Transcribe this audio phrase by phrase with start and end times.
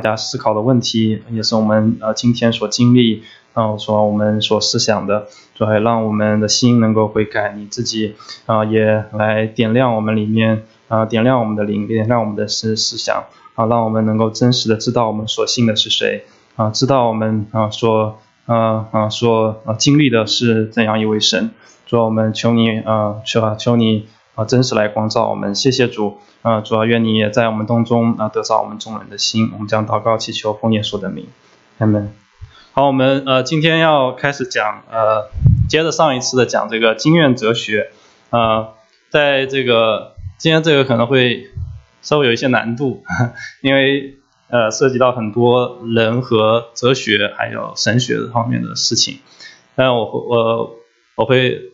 [0.00, 8.14] 大家思考的问题，也是我们呃今天所经历，然后说我们所思想的，主要让我们的心能够悔改，你自己
[8.46, 13.24] 啊也来点亮我们里面啊点亮我们的灵，点亮我们的思思想
[13.56, 21.50] 啊，让我们能够真实的知道我们所信的是谁啊，知道我们啊所啊啊所啊经历的是怎样一位神，
[21.86, 24.06] 主我们求你啊求啊求你。
[24.38, 26.18] 啊，真实来光照我们，谢谢主。
[26.42, 29.50] 啊，主要愿你也在我们当中啊，得着我们众人的心。
[29.52, 31.26] 我们将祷告祈求奉耶稣的名，
[31.78, 32.14] 阿门。
[32.72, 35.28] 好，我们呃今天要开始讲呃，
[35.68, 37.90] 接着上一次的讲这个经验哲学。
[38.30, 38.74] 呃，
[39.10, 41.48] 在这个今天这个可能会
[42.00, 43.02] 稍微有一些难度，
[43.60, 44.18] 因为
[44.50, 49.18] 呃涉及到很多人和哲学还有神学方面的事情。
[49.74, 50.76] 但我会我
[51.16, 51.72] 我会。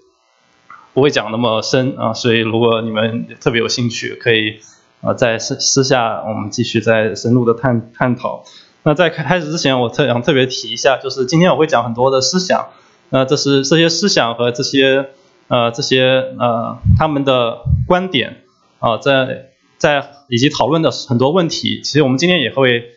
[0.95, 4.61] 不会讲那么深啊，所以如果你们特别有兴趣，可以
[5.03, 8.45] 啊在私私下我们继续再深入的探探讨。
[8.85, 12.69] 那在开开始之前，我特想特别提一下，就是今天我会讲很多的思想，
[13.11, 15.09] 那这是这些思想和这些
[15.49, 18.43] 呃这些呃他们的观点
[18.79, 19.47] 啊，在
[19.79, 22.91] 在以及讨论的很多问题，其实我们今天也会，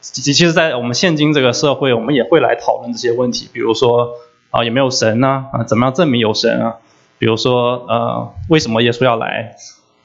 [0.00, 4.14] 其其实，在我们现今这个社会，我们也会来讨论这些问题，比如说
[4.50, 5.44] 啊有没有神呢？
[5.52, 6.76] 啊怎么样证明有神啊？
[7.18, 9.56] 比如说，呃，为什么耶稣要来，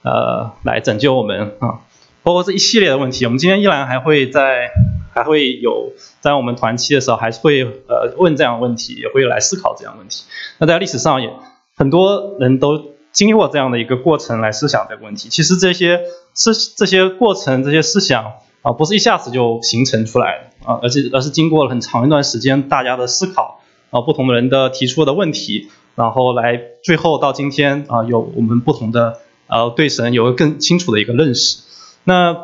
[0.01, 1.79] 呃，来拯救我们啊？
[2.23, 4.71] 包括这一系列的问题，我们今天依然还会在，
[5.13, 5.91] 还会有
[6.21, 10.23] 在我们团期的时候，还是会呃问这样的问题，也会来思考这样的问题。
[10.57, 11.29] 那在历史上也
[11.75, 15.27] 很多人都经历过这样的一个过程来思想这个问题。
[15.27, 15.99] 其实这些
[16.33, 18.23] 思这些过程、这些思想
[18.61, 23.59] 啊，不是一下子就形成出来的啊，而且而是经过了很长一段时间大家的思考
[23.91, 25.69] 啊，不同的人的提出的问题。
[25.95, 31.61] 然后来最后到今天啊，有我们不同的呃对神有个更清楚的一个认识。
[32.03, 32.35] 那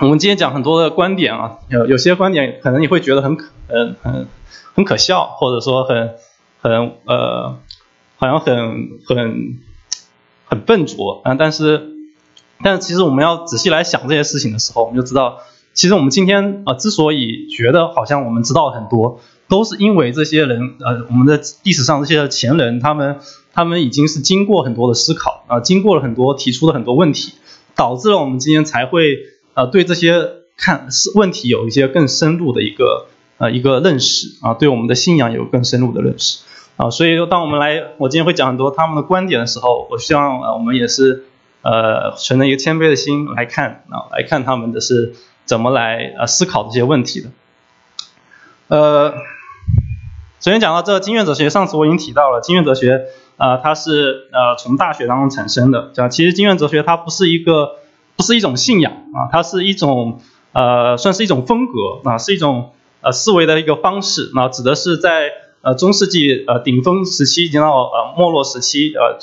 [0.00, 4.28] 我们今天讲很多的观点啊，有有些观点可能你会觉得很可嗯很
[4.74, 6.14] 很可笑，或者说很
[6.60, 7.58] 很呃
[8.16, 9.58] 好像很很
[10.46, 11.34] 很笨拙啊。
[11.34, 11.90] 但是
[12.62, 15.38] 但是其实我们要仔细来想这些事情的时候，我们就知道，
[15.74, 19.20] 其实我们今天啊之所以觉得好像我们知道很多。
[19.48, 23.18] 都是因为这些人，呃，我们的历史上这些前人，他们
[23.54, 27.32] 他们已经是经过很多的思考啊，经过了很多提出了很多问题，
[27.74, 29.16] 导致了我们今天才会
[29.54, 30.28] 呃对这些
[30.58, 33.06] 看是问题有一些更深入的一个
[33.38, 36.40] 呃一个认识啊，对我们的信仰有更深入的认识
[36.76, 41.24] 啊，所以说当我们来我今天会讲很多他们的观点的时候，我希望呃我们也是
[41.62, 45.14] 呃存着一个谦卑的心来看啊，来看他们的是
[45.46, 47.30] 怎么来呃思考这些问题的，
[48.68, 49.14] 呃。
[50.40, 53.06] 首先讲到这个经验哲学，上次我已经提到了，经验哲学，
[53.38, 55.90] 呃，它是呃从大学当中产生的。
[55.92, 57.70] 讲其实经验哲学它不是一个，
[58.14, 60.20] 不是一种信仰啊，它是一种
[60.52, 64.30] 呃算是一种风格啊，是一种呃思维的一个方式。
[64.32, 65.32] 那指的是在
[65.62, 69.18] 呃中世纪呃顶峰时期，已经到呃没落时期，呃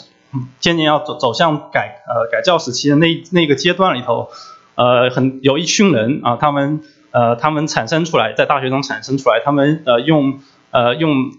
[0.59, 4.27] 渐渐要走走向改呃改教时期的那那个阶段里头，
[4.75, 6.81] 呃很有一群人啊，他们
[7.11, 10.39] 呃他们产生出来，在大学中产生出来，他们呃用
[10.75, 11.31] 呃，用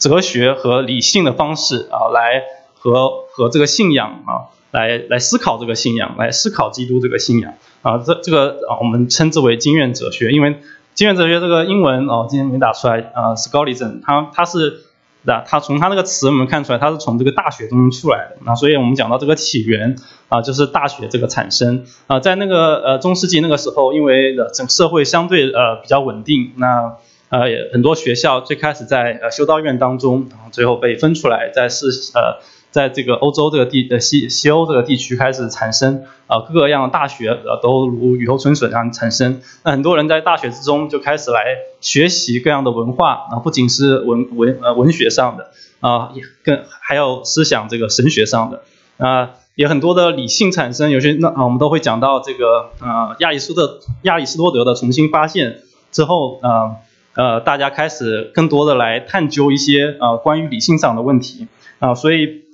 [0.00, 2.42] 哲学和理性的方式啊，来
[2.74, 10.32] 和和这个信仰啊，来来思考这个信仰，来思考基督这个信仰啊，这这个啊，我们称之为经验哲学。
[10.32, 10.56] 因为
[10.94, 14.80] 经验哲学这个英文哦，今天没打出来啊，scholism，它它是
[15.24, 19.94] 啊，它从它那个词我们看出来，它是从这个大学中出来的那，所以我们讲到这个起源
[20.28, 26.96] 啊，就是大学这个产生啊，在那个呃中世纪那个时候，因为整社会相对呃比较稳定，那。
[27.30, 27.40] 呃，
[27.72, 32.40] 很多学校最开始在呃修道院当中，然后最后被分出来，在是呃，
[32.70, 39.42] 在这个欧洲这个地呃西西欧这个地区开始产生啊各个样的大学呃都如雨后春笋一样产生。
[39.62, 45.50] 那很多人在大学之中就开始来学习各样的文化啊，不仅是文文呃文学上的
[45.80, 48.62] 啊，也更还有思想这个神学上的
[48.96, 50.90] 啊，也很多的理性产生。
[50.90, 55.58] 有些那啊我们都会讲到这个呃亚里士的亚里士多德的重新发现
[55.92, 56.87] 之后啊。
[57.18, 61.48] 呃，大家开始更多的来探究一些呃关于理性上的问题
[61.80, 62.44] 啊，所以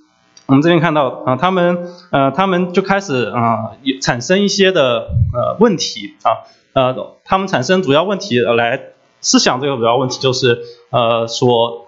[0.47, 8.81] 我们这边看到啊，他们呃他们就开始啊产生一些的呃问题啊呃他们产生主要问题来
[9.21, 11.85] 思想这个主要问题就是呃说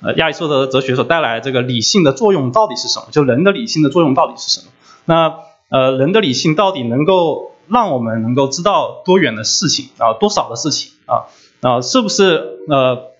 [0.00, 3.06] 呃亚里士多德哲学所带来这个理性的作用到底是什么？
[3.12, 4.72] 就人的理性的作用到底是什么？
[5.04, 5.36] 那
[5.68, 11.30] 呃人的理性到底能够让我们能够知道多远的事情啊多少的事情啊？
[11.60, 13.12] 啊，是不是呃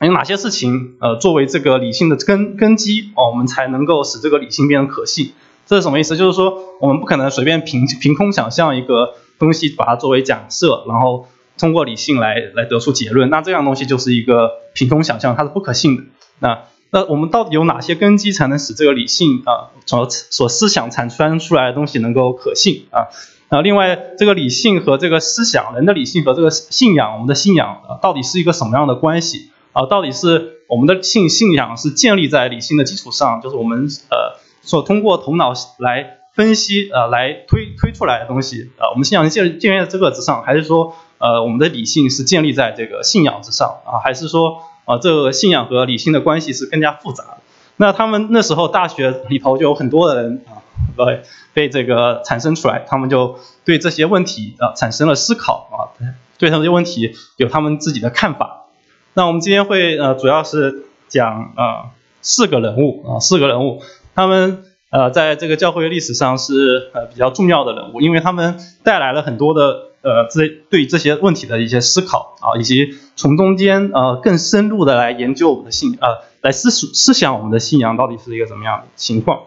[0.00, 5.32] 有哪些事情呃作为这个理性的根根基哦，我们才能够使这个理性变得可信？
[5.66, 6.16] 这是什么意思？
[6.16, 11.26] 就是说我们不可能随便凭凭空想象一个东西把它作为假设，然后
[11.58, 16.02] 通过理性来来得出结论，那这样东西就是一个凭空想象，它是不可信的。
[16.38, 23.08] 那那我们到底有哪些根基才能使这个理性啊所所思想产生出来的东西能够可信啊？
[23.48, 29.86] 啊，另外这个理性和这个思想，人的理性和这个信仰，我们的信仰，到底是一个什么样的关系啊？
[29.86, 38.90] 到底是我们的信信仰是建立在理性的基础上，就是我们呃所通过头脑来分析呃来推推出来的东西啊？
[38.90, 43.98] 我们信仰建建立在这个之上，还是说呃我们的理性是建立在这个信仰之上啊？
[44.04, 47.38] 还是说啊这个信仰和理性的关系是更加复杂？
[47.76, 50.57] 那他们那时候大学里头就有很多的人啊，
[50.96, 51.22] 对。
[51.54, 55.90] 被这个产生出来，他们就对这些问题啊产生了思考啊，
[56.38, 58.66] 对这些问题有他们自己的看法。
[59.14, 61.90] 那我们今天会呃主要是讲啊
[62.22, 63.82] 四个人物啊四个人物，
[64.14, 79.40] 他们呃在这个教会历史上是呃比较重要的人物，因为他们带来了很多的呃这对这些问题的一些思考啊，以及从中间呃更深入的来研究我们的信呃来思思想我们的信仰到底是一个怎么样的情况。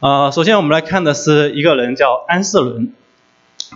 [0.00, 2.94] 呃，首先我们来看的是一个人叫安瑟伦，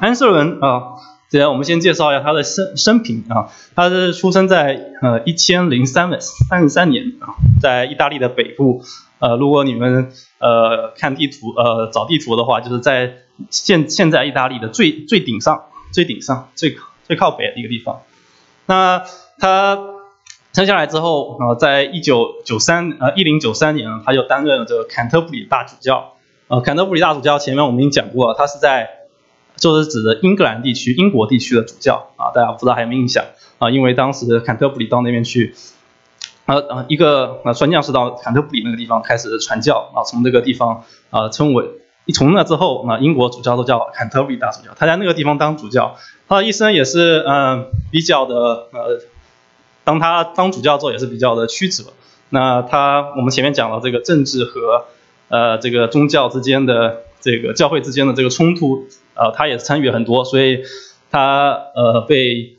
[0.00, 0.94] 安瑟伦啊，
[1.28, 8.82] 这样我们先介绍一下他的生生平啊，他是出生在呃一千零三三十三年啊，在意大利的北部，
[9.18, 13.16] 呃，如果你们呃看地图呃找地图的话，就是在
[13.50, 18.00] 现现在意大利的最最顶上最顶上最最靠北的一个地方，
[18.64, 19.04] 那
[19.38, 19.78] 他
[20.54, 26.12] 生下来之后啊，在一九九三呃一零九三年，他就担任了这个坎特布里大主教。
[26.54, 29.08] 呃，坎特布里大主教前面我们已经讲过了，他是在
[29.56, 33.24] 就是指的英格兰地区、英国地区的主教啊，大家不知道还有没有印象
[33.58, 33.70] 啊？
[33.70, 35.52] 因为当时坎特布里到那边去，
[36.46, 41.68] 呃呃，一个呃传教士到坎特布里那个地方开始传教啊，从这个地方啊称为，
[42.04, 45.96] 一从那之后啊，英国主教都叫坎特布里大主教，他在那个地方当主教，
[46.28, 49.00] 他的一生也是嗯比较的呃，
[49.82, 51.82] 当他当主教之后也是比较的曲折，
[52.28, 54.84] 那他我们前面讲了这个政治和。
[55.28, 58.84] 呃，这个宗教之间的这个教会之间的这个冲突，
[59.14, 60.62] 呃，他也参与很多，所以
[61.10, 62.56] 他呃被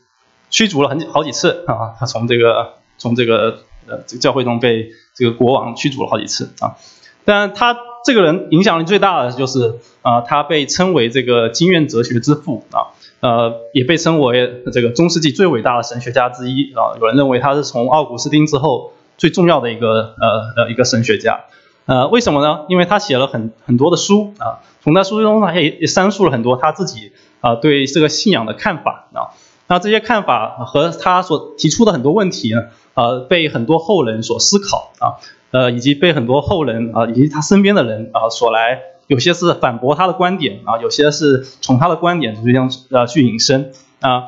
[0.50, 6.76] 驱逐了很好几次啊，他从这个从这个呃这个教会中被这个国王驱逐了好几次啊，
[7.24, 21.46] 但他这个人影响力最大的就是啊，他被称为这个经验哲学之父啊，呃，也被称为这个中世纪最伟大的神学家之一啊，有人认为他是从奥古斯丁之后最重要的一个呃呃一个神学家。
[21.86, 22.66] 呃，为什么呢？
[22.68, 27.12] 因为他写了很很多的书啊，从他书中呢也也阐述了很多他自己
[27.42, 29.38] 啊对这个信仰的看法啊。
[29.68, 32.64] 那这些看法和他所提出的很多问题呢，
[32.96, 35.22] 呃，被很多后人所思考啊，
[35.52, 44.24] 呃，以及被很多后人啊以及他身边的人啊所来，有些是反驳他的观点啊，有些是从他的观点这样呃去引申啊。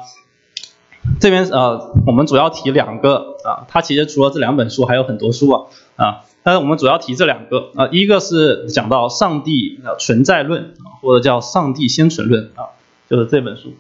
[1.20, 5.66] 这边呃，我们主要提两个啊，他其实除了这两本书，还有很多书啊
[5.96, 6.22] 啊。
[6.48, 12.72] 但是我们主要提这两个啊，一个是讲到上帝存在论或者叫上帝先存论啊，
[13.10, 13.74] 就是这本书，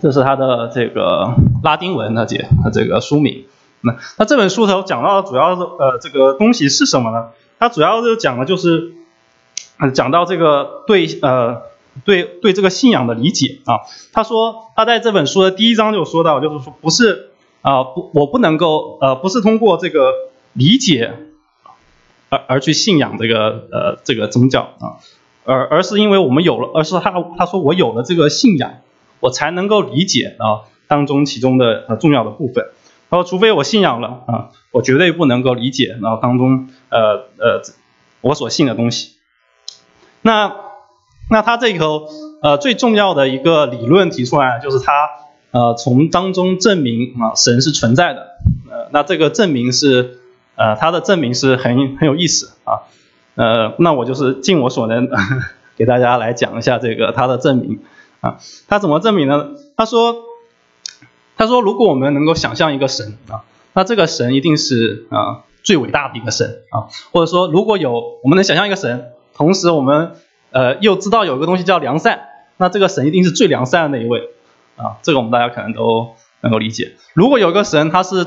[0.00, 1.34] 这是它的这个
[1.64, 3.46] 拉丁文的解这个书名。
[3.80, 7.30] 那那这本书头讲到的主要的呃这个东西是什么呢？
[7.58, 8.92] 它主要是讲的就是
[9.92, 11.62] 讲到这个对呃
[12.04, 13.80] 对对这个信仰的理解啊。
[14.12, 17.30] 他说他在这本书的第一章就说到，就是说不是
[17.62, 20.12] 啊不我不能够呃不是通过这个
[20.52, 21.14] 理解。
[22.34, 24.98] 而而去信仰这个呃这个宗教啊，
[25.44, 28.80] 而而是因为我们有了，而是他他说我有了这个信仰，
[29.20, 32.66] 我才能够理解啊当中其中的呃重要的部分。
[33.08, 37.62] 他说除非我信仰了啊，我绝对不能够理解然后当中呃呃
[38.20, 39.12] 我所信的东西。
[40.22, 40.56] 那
[41.30, 42.08] 那他这头
[42.42, 45.08] 呃最重要的一个理论提出来就是他
[45.52, 48.38] 呃从当中证明啊神是存在的，
[48.68, 50.18] 呃那这个证明是。
[50.56, 52.86] 呃，他的证明是很很有意思啊，
[53.34, 55.08] 呃，那我就是尽我所能
[55.76, 57.80] 给大家来讲一下这个他的证明
[58.20, 59.50] 啊，他怎么证明呢？
[59.76, 60.16] 他说，
[61.36, 63.42] 他说如果我们能够想象一个神啊，
[63.72, 70.12] 那这个神一定是啊最伟大的一个神啊，或者说如果有我们能想象一个神，同时我们
[70.52, 72.20] 呃又知道有一个东西叫良善，
[72.56, 74.30] 那这个神一定是最良善的那一位
[74.76, 76.92] 啊，这个我们大家可能都能够理解。
[77.14, 78.26] 如果有一个神，他是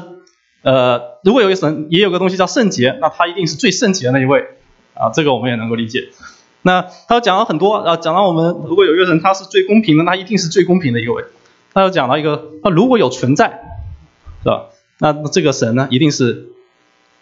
[0.67, 4.45] 呃，如果有一个神，也有个东西叫圣洁，那他一定是最圣洁的那一位
[4.95, 6.09] 啊，这个我们也能够理解。
[6.61, 11.23] 那他讲了很多啊，讲到我们如果有一个人他是最公平的，那一定是最公平的一位。
[11.73, 13.61] 他又讲到一个，他如果有存在，
[14.43, 14.65] 是吧？
[14.99, 16.49] 那这个神呢，一定是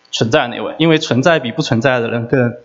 [0.10, 2.56] 存在那位，因为存在比不存在的人更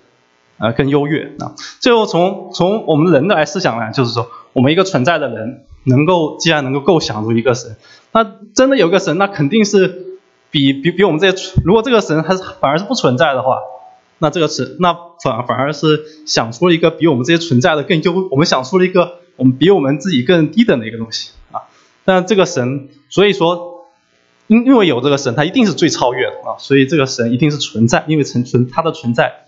[0.56, 1.56] 啊更优越啊。
[1.80, 7.76] 最后从从我们人的来思想呢，就是说我们一个存在的人能够既然能够构想出一个神，
[8.12, 10.09] 那真的有个神，那肯定是
[10.50, 13.58] 比比比我们这些，如果这个神还是反而是不存在的话，
[14.18, 21.62] 那这个神那反反而是想出了一个比我们这些存在的更优，我们想出了一个我们比我们自己更低等的一个东西啊。
[22.04, 23.86] 但这个神，所以说
[24.46, 29.46] 因因为有这个神，他一定是最超越的啊，所以这个神一定是存在，因为存存它的存在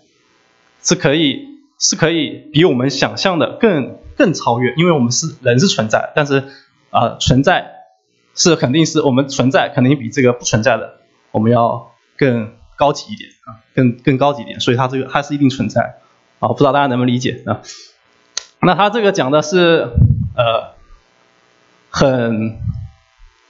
[0.81, 1.53] 是可以。
[1.79, 6.43] 是可以比我们想象的更更超越，因为我们是人是存在，但是
[6.91, 7.72] 啊存在
[8.35, 10.95] 是肯定是我们存在肯定比这个不存在的
[11.31, 15.99] 我们要更高级一点啊，更更高级一点，所以它这个它是一定存在
[16.39, 17.61] 啊，不知道大家能不能理解啊？
[18.65, 19.89] 那他这个讲的是
[20.37, 20.73] 呃
[21.89, 22.59] 很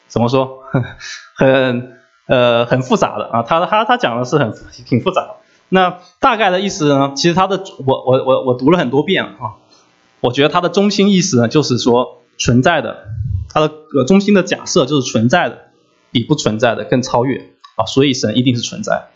[0.07, 0.63] 怎么说
[1.35, 4.51] 很呃很复杂的啊，他他他讲的是很
[4.85, 5.35] 挺复杂的。
[5.69, 7.13] 那大概的意思呢？
[7.15, 9.61] 其实它的我我我我读了很多遍啊，
[10.19, 13.07] 我觉得它的中心意思呢，就是说存在的，
[13.49, 15.57] 它的呃中心的假设就是存在的
[16.11, 19.07] 比不存在的更超越啊，所以神一定是存在，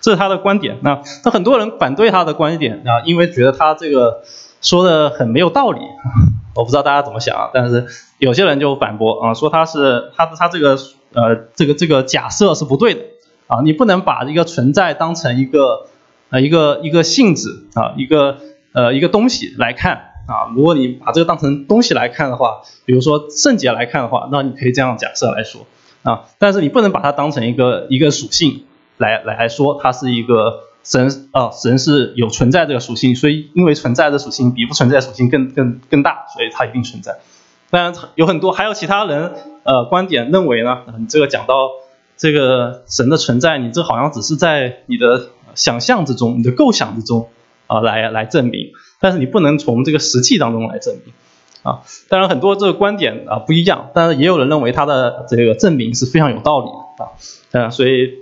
[0.00, 0.78] 这是他的观点。
[0.82, 4.22] 那那很多人反对他的观点啊，因为觉得他这个
[4.60, 5.80] 说的很没有道理，
[6.54, 7.86] 我不知道大家怎么想啊，但是
[8.18, 10.78] 有些人就反驳啊，说他是他他这个
[11.12, 13.00] 呃这个这个假设是不对的。
[13.46, 15.86] 啊，你不能把一个存在当成一个
[16.28, 18.36] 呃一个一个性质啊，一个
[18.74, 20.54] 呃一个东西来看啊。
[20.54, 25.66] 如果你把这个当成东西来看的话，比如说圣洁来看的话，那你可以这样假设来说
[26.04, 26.26] 啊。
[26.38, 28.64] 但是你不能把它当成一个一个属性
[28.98, 37.18] 来来来说，它是一个神啊，神是有存在这个属性，所以因为存在的属性比不存在属性更更更大，所以它一定存在。
[37.70, 39.32] 当然有很多还有其他人
[39.64, 41.70] 呃观点认为呢，你这个讲到。
[42.20, 47.28] 这个神的存在，你这好像只是在你的想象之中、你的构想之中
[47.68, 51.12] 啊来来证明，但是你不能从这个实际当中来证明
[51.62, 51.80] 啊。
[52.08, 57.10] 当然很多这个观点啊不一样，但是也有人认为他的这个证明是非常有道理的啊。
[57.52, 58.14] 嗯，所以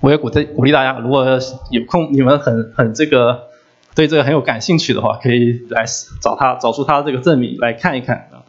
[0.00, 1.24] 我也鼓励鼓励大家，如果
[1.70, 3.48] 有空你们很很这个
[3.94, 5.84] 对这个很有感兴趣的话，可以来
[6.20, 8.42] 找他找出他这个证明来看一看啊。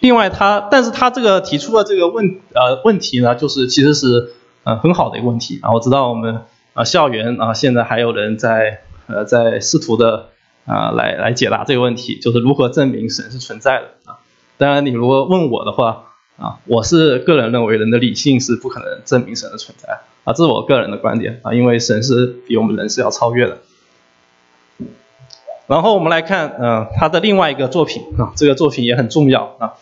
[0.00, 5.72] 另外，他，但是他这个提出的这个问呃问题呢，就是其实是呃很好的一个问题啊。
[5.72, 6.42] 我知道我们
[6.74, 10.28] 啊校园啊现在还有人在呃在试图的
[10.66, 14.18] 啊来来解答这个问题，就是如何证明神是存在的啊。
[14.58, 23.58] 当然，你如果问我的话啊，我是个人认为人的理性是不可能证明神的存在啊，这是我个人的观点啊，因为神是比我们人是要超越的。
[25.66, 29.74] 然后我们来看嗯他的另外一个作品啊，这个作品也很重要啊。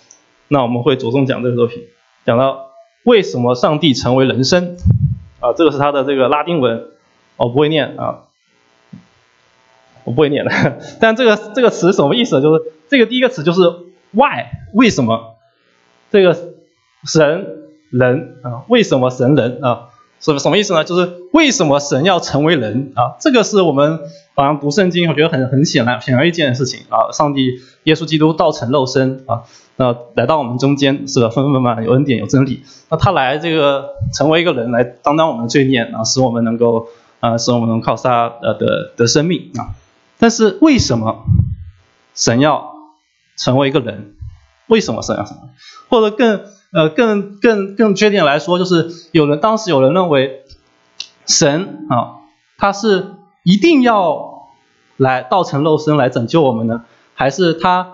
[0.48, 1.84] 那我们会着重讲这个作品，
[2.24, 2.70] 讲到
[3.04, 4.76] 为什么上帝成为人生，
[5.40, 6.86] 啊，这个是他的这个拉丁文，
[7.36, 8.24] 我不会念啊，
[10.04, 12.40] 我不会念的，但这个这个词什么意思？
[12.40, 13.60] 就是这个第一个词就是
[14.12, 15.36] why 为什么，
[16.10, 16.36] 这个
[17.04, 17.46] 神
[17.90, 19.88] 人啊，为什么神人啊？
[20.20, 20.84] 什什么意思呢？
[20.84, 23.16] 就是为什么神要成为人啊？
[23.20, 23.98] 这个是我们
[24.34, 27.12] 好像读圣经，我觉得很很显然显而易见的事情啊。
[27.12, 29.42] 上帝耶稣基督道成肉身啊，
[29.76, 31.28] 那来到我们中间是吧？
[31.28, 32.62] 分分满满有恩典有真理。
[32.88, 36.88] 那他来这个成为一个人来担当我们的罪孽啊，使我们能够
[37.20, 39.76] 啊，使我们能靠他呃的的生命啊。
[40.18, 41.24] 但是为什么
[42.14, 42.74] 神要
[43.36, 44.16] 成为一个人？
[44.66, 45.50] 为什么神要什么？
[45.88, 46.52] 或者更？
[46.74, 50.42] 呃，更更更确定来说，就是有人当时有人认为，
[51.24, 52.18] 神啊，
[52.58, 54.48] 他是一定要
[54.96, 57.92] 来道成肉身来拯救我们呢，还是他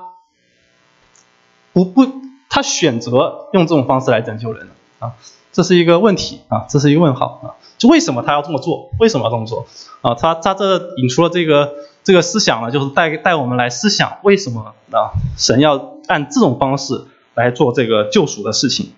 [1.75, 2.07] 不不
[2.49, 4.73] 他选择用这种方式来拯救人呢？
[5.01, 5.13] 啊，
[5.53, 7.47] 这是一个问题啊，这是一个问号啊，
[7.79, 8.91] 就为什么他要这么做？
[8.99, 9.67] 为什么要这么做？
[10.03, 17.07] 啊，他他这引出了这个这个思想呢，就是带带我们来思想为什么啊，神要按这种方式。
[17.35, 18.91] 来做这个救赎的事情，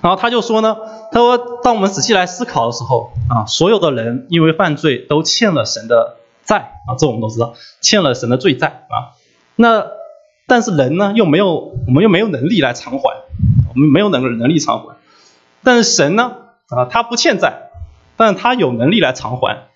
[0.00, 0.76] 然后他就说呢，
[1.10, 9.18] 他说，当我们仔细来思考的时候啊，所有的人因为犯罪都欠了神的债啊，这我们都知道，欠了神的罪债啊。
[9.56, 9.88] 那
[10.46, 13.16] 但是人呢，又没有我们又没有能力来偿还，
[13.74, 14.94] 我们没有能能力偿还。
[15.62, 16.36] 但是神呢
[16.68, 17.70] 啊，他不欠债，
[18.16, 19.68] 但是他有能力来偿还，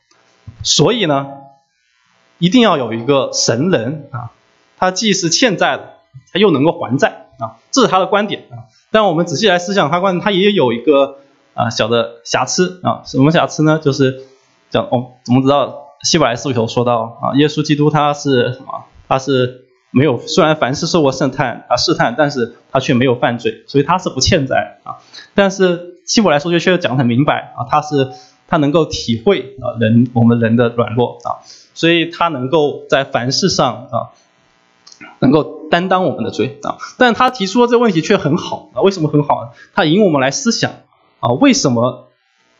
[0.63, 1.29] 所以呢，
[2.39, 4.31] 一定要有一个神人啊，
[4.79, 5.95] 他既是欠债的，
[6.33, 7.21] 他又能够还债。
[7.37, 8.71] 啊，这是他的观点啊。
[8.93, 11.19] 但我们仔细来思想，他观点他也有一个
[11.55, 13.03] 啊小的瑕疵啊。
[13.05, 13.81] 什么瑕疵呢？
[13.83, 14.23] 就是
[14.71, 18.85] 讲哦，怎么知道希伯来书里头说到啊，耶稣基督他是什么？
[19.09, 19.64] 他是
[19.95, 24.99] 没有，虽然凡事受过试探啊试探，但是他却没有犯罪，所以他是不欠债啊。
[25.35, 28.11] 但是希伯来说就确实讲得很明白啊，他是
[28.49, 31.41] 他能够体会啊人我们人的软弱啊，
[31.73, 34.13] 所以他能够在凡事上啊
[35.21, 35.55] 能够。
[35.71, 36.77] 担当我们的罪啊。
[36.99, 39.51] 但他提出的这个问题却很好啊，为什么很好呢？
[39.75, 40.71] 他引我们来思想
[41.19, 42.11] 啊，为什么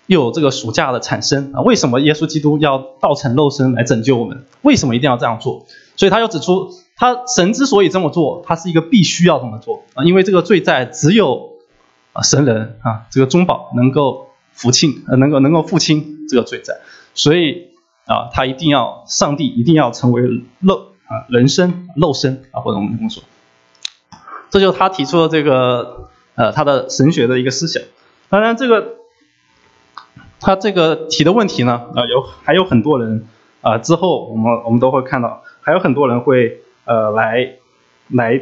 [0.07, 1.61] 又有这个暑假的产生啊？
[1.61, 4.45] 为什么耶稣基督要道成肉身来拯救我们？
[4.63, 5.65] 为什么一定要这样做？
[5.95, 11.55] 所以他又指出，他神之所以这么做，他是一个必须要这么做啊，因为这个罪在只有
[12.13, 16.75] 啊神人啊这个中保能够付清，呃能够能够付清这个罪债，
[17.15, 17.69] 所以
[18.07, 20.23] 啊他一定要上帝一定要成为
[20.61, 23.23] 肉啊人身肉身啊或者我们这么说，
[24.51, 27.83] 这就是他提出的这个呃他的神学的一个思想。
[28.29, 28.95] 当然这个
[30.41, 33.27] 他这个提的问题呢啊有还有很多人。
[33.65, 37.57] 啊，之后我们我们都会看到，还有很多人会呃来
[38.09, 38.41] 来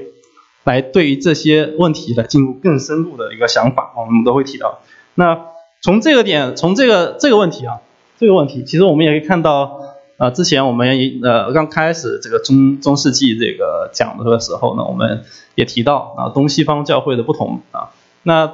[0.65, 4.81] 来对于这些问题的进入更深入的一个想法，我们都会提到。
[5.15, 5.47] 那
[5.81, 7.81] 从这个点，从这个这个问题啊，
[8.19, 9.81] 这个问题，其实我们也可以看到，
[10.17, 17.91] 呃，之前我们呃刚开始这个中中世纪这个讲的时候呢，我们也提到啊东西方教会的不同啊，
[18.23, 18.53] 那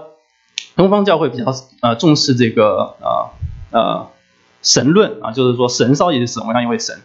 [0.77, 3.33] 东方教会比较呃重视这个啊
[3.71, 4.07] 呃。
[4.61, 7.01] 神论啊，就是说神到底是什么样一位神？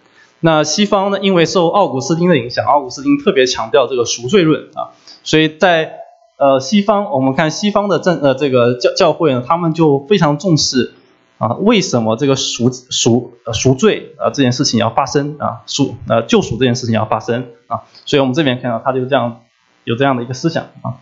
[0.46, 4.92] 那西方呢，因为受奥古斯丁的影响，奥古斯丁特别强调这个赎罪论啊，
[5.24, 6.00] 所以在
[6.36, 10.96] 呃西方，我们看西方的政呃这个教教会呢，他们就非常重视
[11.38, 19.44] 啊，为什么这个赎赎赎罪啊这件事情要发生啊，赎呃救赎这件事情要发生啊，所以我们这边看到他就这样
[19.86, 21.00] 有这样的一个思想啊。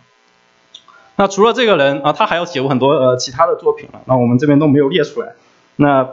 [1.16, 5.34] 那除了这个人啊，他还有写过很多呃其他的作品啊，那我们这边都没有列出来。
[5.74, 6.04] 那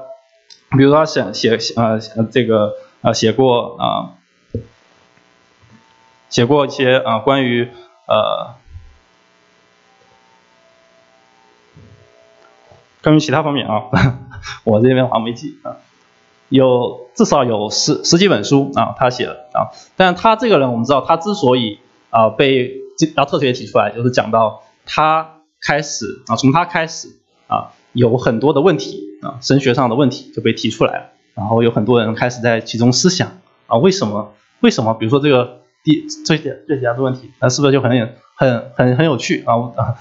[0.71, 1.99] 比如说，写写呃
[2.31, 4.17] 这个呃写过啊，
[6.29, 7.69] 写过一些啊关于
[8.07, 8.55] 呃
[13.01, 13.83] 关于其他方面啊，
[14.63, 15.77] 我这边好像没记啊，
[16.49, 21.79] 有至少有十十几本书啊，他写的啊，但他这个人我们知道，他之所以
[22.09, 22.75] 啊被
[23.15, 27.07] 要特别提出来，就是讲到他开始啊，从他开始
[27.47, 27.71] 啊。
[27.91, 33.29] 有很多的问题啊，神学上的问题就被提出来了，然后有很多人开始在其中思想
[33.67, 34.33] 啊，为什么？
[34.59, 34.93] 为什么？
[34.93, 37.91] 比如说这个第最最简单的问题，那是不是就很
[38.35, 39.53] 很很很有趣啊？
[39.77, 39.95] 啊，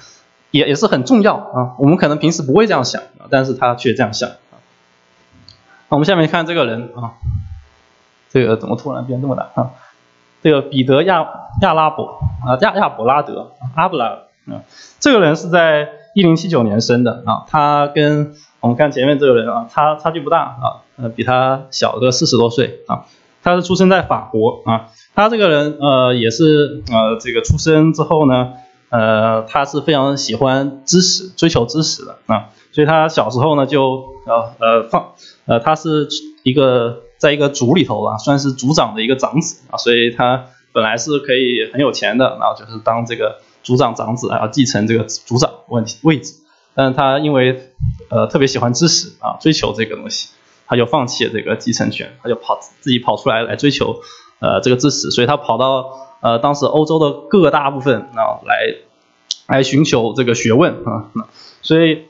[0.50, 1.74] 也也是很重要啊。
[1.78, 4.58] 我们可能平时不会这样想啊，但是他却这样想啊。
[5.88, 7.14] 那我们下面看这个人啊，
[8.30, 9.70] 这个怎么突然变这么大啊？
[10.42, 11.26] 这个彼得亚
[11.62, 14.06] 亚拉伯啊亚亚伯拉德阿布拉
[14.46, 14.62] 啊，
[14.98, 15.88] 这个人是在。
[16.14, 20.64] 一零七九年生的啊，他跟我们看前面这个人啊，差差距不大啊，
[20.96, 23.06] 呃，比他小个四十多岁啊。
[23.42, 28.54] 他是出生在法国啊，他这个人呃也是呃这个出生之后呢，
[28.90, 35.12] 呃他是非常喜欢知识、追求知识的啊，所以他小时候呢就呃呃放
[35.46, 36.08] 呃他是
[36.42, 43.38] 一个在一个族里头啊，算是族长的一个长子啊，所以他本来是可以很有钱的，然后就是当这个。
[43.60, 46.32] 族长长子啊，要继承这个族长问题位置，
[46.78, 47.72] 但是他因为
[48.08, 50.28] 呃特别喜欢知识啊，追求这个东西，
[50.64, 53.96] 他就放弃了这个继承权，他就跑自己跑出来来追求
[54.38, 55.86] 呃这个知识，所以他跑到
[56.20, 58.76] 呃当时欧洲的各大部分啊来
[59.48, 61.10] 来寻求这个学问啊，
[61.62, 62.04] 所以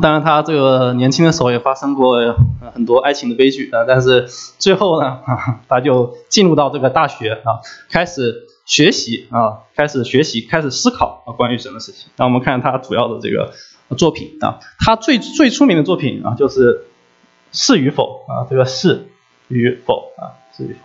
[0.00, 2.36] 当然他这个年轻的时候也发生过
[2.72, 5.18] 很多爱情的悲剧啊，但是最后呢，
[5.68, 7.58] 他就进入到这个大学啊，
[7.90, 8.46] 开始。
[8.68, 12.10] 学习啊，开始学习，开始思考啊，关于什么事情。
[12.16, 13.54] 那我们看他主要的这个
[13.96, 16.84] 作品啊，他最最出名的作品啊，就是
[17.50, 19.08] 是与否啊，这个是
[19.48, 20.80] 与否啊，是与否。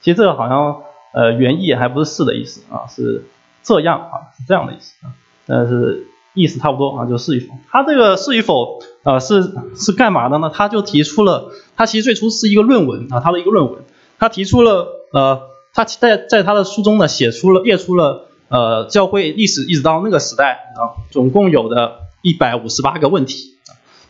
[0.00, 3.24] 其实这个好像呃原意还不是是的意思啊，是
[3.64, 5.10] 这样啊，是这样的意思啊，
[5.44, 7.52] 但是意思差不多啊，就是与否。
[7.68, 9.42] 他这个是与否啊，是
[9.74, 10.52] 是干嘛的呢？
[10.54, 13.82] 他就提出了，他其实最初是一个论文啊，他的一个论文，
[14.20, 15.57] 他提出了呃。
[15.78, 23.54] 他在在他的书中呢，写出了列出了呃教会历史一直到那个时代啊，总共有的一百五十八个问题，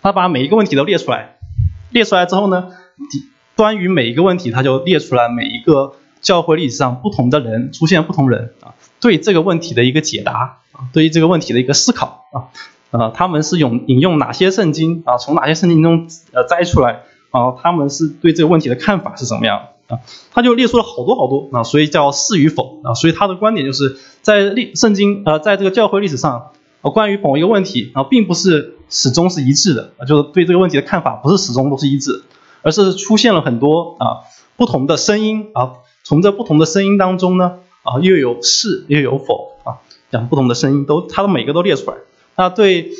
[0.00, 1.37] 他把每一个问题都列出来，
[1.90, 2.70] 列出来之后呢，
[3.54, 12.48] 关于每一个问题，他就列出来每一个教会历史上不同的人出现不同人啊，对这个问题的一个解答啊，对于这个问题的一个思考啊，
[12.92, 19.66] 呃，他们是用引用哪些圣经啊，从哪些圣经中呃摘出来然啊，他们是对这个问题的看法是怎么样？
[19.88, 26.51] 啊，他就列出了好多好多啊，所以叫是与否啊，所以他的观点就是在历圣经呃，在这个教会历史上
[26.83, 32.22] 啊，关于某一个问题啊，并不是始终是一致的啊，就是对这个问题的看法不是始终都是一致，
[32.62, 35.72] 而是出现了很多啊不同的声音啊，
[36.05, 39.81] 从这不同的声音当中呢啊，又有是又有否啊，
[40.12, 41.96] 讲不同的声音都，他的每个都列出来，
[42.37, 42.90] 那对，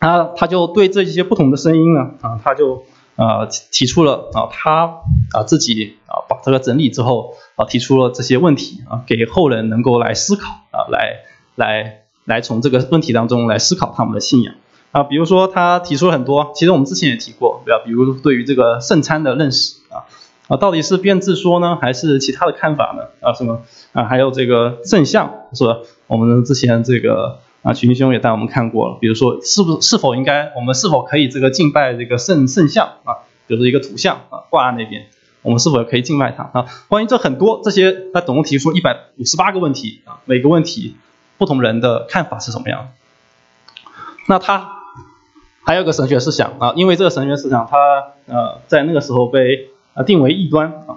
[0.00, 2.82] 他他就对这些不同的声音呢啊，他就。
[3.20, 5.02] 啊提出了啊他
[5.34, 11.20] 啊自己啊把这个整理之后啊提出了这些问题啊给后人能够来思考啊来
[11.54, 14.54] 来来从这个问题当中来思考他们的信仰
[14.92, 17.82] 啊比如说他提出了很多，其实我们之前也提过，对吧？
[17.84, 20.08] 比如对于这个圣餐的认识啊
[20.48, 23.04] 啊到底是变质说呢，还是其他的看法呢？
[23.20, 23.60] 啊什么
[23.92, 25.76] 啊还有这个圣像是吧？
[26.06, 27.40] 我们之前这个。
[27.62, 35.08] 啊，群兄也带我们看过了，比如说是不是是否应该，我们是否可以这个敬拜这个圣圣像啊，比如说一个图像啊挂那边，
[35.42, 36.64] 我们是否可以敬拜它啊？
[36.88, 40.96] 关于这很多这些，他总共提出一百五十八个问题啊，每个问题
[41.36, 42.88] 不同人的看法是什么样？
[44.26, 44.78] 那他
[45.62, 47.76] 还有个神学思想啊，因为这个神学思想，他
[48.26, 50.96] 呃在那个时候被啊定为异端啊，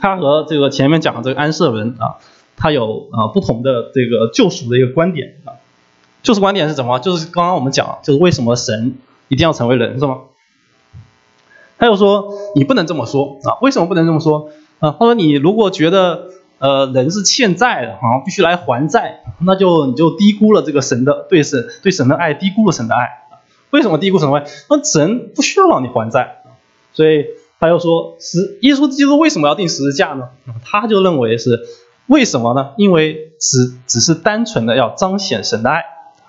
[0.00, 2.16] 他和这个前面讲的这个安瑟文啊。
[2.56, 5.60] 他有啊不同的这个救赎的一个观点啊，
[6.22, 6.98] 救赎观点是什么？
[6.98, 8.96] 就是刚刚我们讲，就是为什么神
[9.28, 10.20] 一定要成为人，是吗？
[11.78, 14.96] 他又说你不能这么说啊，为什么不能这么说啊？
[14.98, 23.08] 他说你如果觉得呃人是欠债的啊，必须来还债，那就你就低估了这个神的对神对神的爱，低估了神的爱。
[23.70, 24.46] 为什么低估神的爱？
[24.70, 26.42] 那神不需要让你还债，
[26.94, 27.26] 所以
[27.60, 30.30] 他又说十耶稣基督为什么要定十字架呢？
[30.64, 31.60] 他就认为是。
[32.06, 32.72] 为什么呢？
[32.76, 35.80] 因为只只是单纯的要彰显神的爱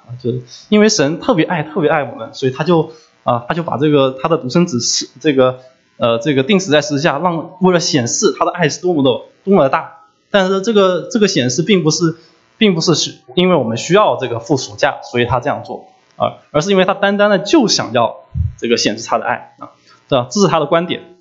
[0.07, 2.91] 啊，就是因为神特别爱特别爱我们，所以他就
[3.23, 5.59] 啊他就把这个他的独生子是这个
[5.97, 9.97] 呃这个定死在十字架，让为了显示他的爱是多么的多么的大。
[10.31, 12.15] 但是这个这个显示并不是
[12.57, 15.85] 并不是是因为我们需要这个付暑假，所以他这样做
[16.15, 18.15] 啊，而是因为他单单的就想要
[18.57, 19.69] 这个显示他的爱啊，
[20.09, 20.27] 对吧？
[20.31, 21.15] 这是他的观点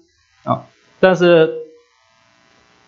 [0.44, 0.64] 啊，
[0.98, 1.65] 但是。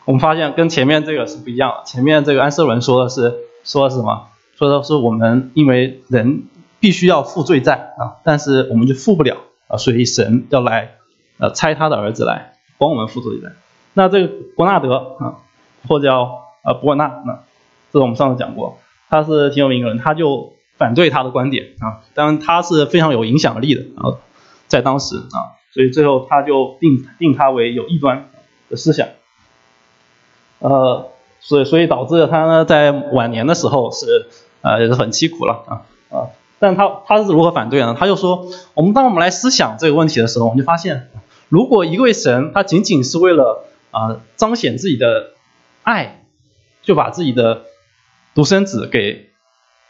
[0.08, 1.82] 我们发现跟前面这个是不一样。
[1.84, 4.28] 前面这个安瑟伦说的是说的是什么？
[4.56, 6.44] 说的是我们因为人
[6.80, 10.92] 必须要负罪债啊，但是我们就负不了啊，所以神要来
[11.36, 13.50] 呃差他的儿子来帮我们负罪债。
[13.92, 15.44] 那这个伯纳德啊，
[15.86, 17.40] 或者叫呃伯纳，那
[17.92, 18.78] 这是我们上次讲过，
[19.10, 24.16] 他是挺有名的人，他就反对他的观点啊，当然他是非常有影响力的啊，
[24.68, 28.30] 在当时啊，所以最后他就定定他为有异端
[28.70, 29.06] 的思想。
[30.60, 31.08] 呃，
[31.40, 34.26] 所以所以导致他呢，在晚年的时候是
[34.60, 36.26] 呃也是很凄苦了啊啊，
[36.58, 37.94] 但他他是如何反对呢？
[37.98, 41.10] 他就说，我们当我们来思想这个问题的时候，我们就发现，
[41.48, 45.30] 如果一位神他仅仅是为了啊彰显自己的
[45.84, 46.24] 爱，
[46.82, 47.62] 就把自己的
[48.34, 49.30] 独生子给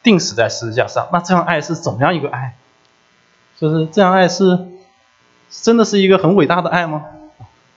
[0.03, 2.57] 钉死在十字架上，那这样爱是怎么样一个爱？
[3.59, 4.67] 就是这样爱是
[5.51, 7.07] 真的是一个很伟大的爱吗？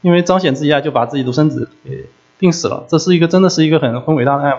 [0.01, 2.07] 因为彰显自己爱，就把自己独生子给。
[2.41, 4.49] 病死了，这是一个真的是一个很很伟大的爱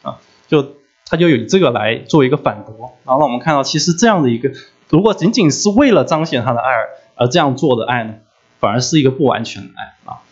[0.00, 0.16] 啊！
[0.48, 0.72] 就
[1.04, 4.52] 他就以这个来做一个反驳，然后让我们看到，其实这样的一个，
[4.88, 6.70] 如果仅仅是为了彰显他的爱
[7.14, 8.14] 而这样做的爱呢，
[8.58, 10.22] 反而是一个不完全的爱啊。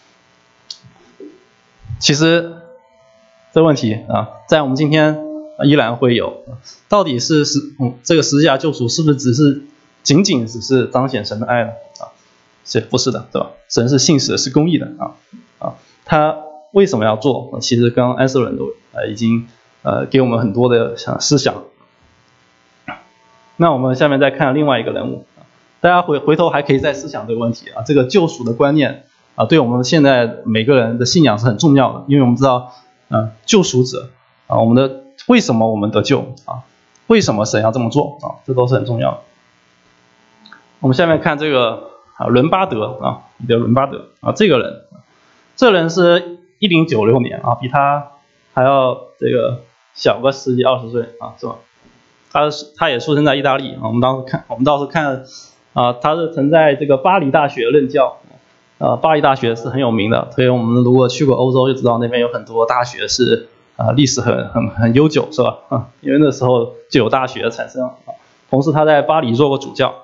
[1.98, 2.54] 其实
[3.52, 5.20] 这问题啊，在我们今天
[5.64, 6.42] 依然会有，
[6.88, 7.58] 到底是是
[8.02, 9.62] 这个十字架救赎是不是只是
[10.02, 11.70] 仅仅只是彰显神的爱呢？
[12.00, 12.08] 啊，
[12.64, 13.50] 是不是的，对吧？
[13.68, 15.12] 神是信实的，是公义的啊
[15.58, 15.74] 啊，
[16.06, 16.36] 他。
[16.74, 17.56] 为什么要做？
[17.60, 19.46] 其实刚刚安瑟伦都呃已经
[19.82, 21.62] 呃给我们很多的想思想。
[23.56, 25.24] 那我们下面再看另外一个人物，
[25.80, 29.04] 大家回回头还可以再思想这个问题啊，这个救赎的观念
[29.36, 32.72] 啊，对我们现在每个人的信仰是很重要的，因为我们知道
[33.08, 34.10] 啊救赎者
[34.48, 36.66] 啊，我们的为什么我们得救啊？
[37.06, 38.42] 为什么神要这么做啊？
[38.44, 39.18] 这都是很重要的。
[40.80, 44.82] 我们下面看这个啊伦巴德啊，彼得伦巴德啊，这个人，
[45.54, 46.33] 这人是。
[46.64, 48.12] 一零九六年啊，比他
[48.54, 49.60] 还要这个
[49.92, 51.56] 小个十几二十岁啊，是吧？
[52.32, 53.76] 他是他也出生在意大利。
[53.82, 55.26] 我们当时看，我们当时看
[55.74, 58.16] 啊，他是曾在这个巴黎大学任教
[58.78, 58.96] 啊。
[58.96, 65.58] 巴黎大学是很有名的，所以我们如果去过欧洲，就知道那边有很多大学是啊，历史很很很悠久，是吧？
[65.68, 67.92] 啊，因为那时候就有大学产生啊。
[68.48, 69.94] 同时他在巴黎做过主教。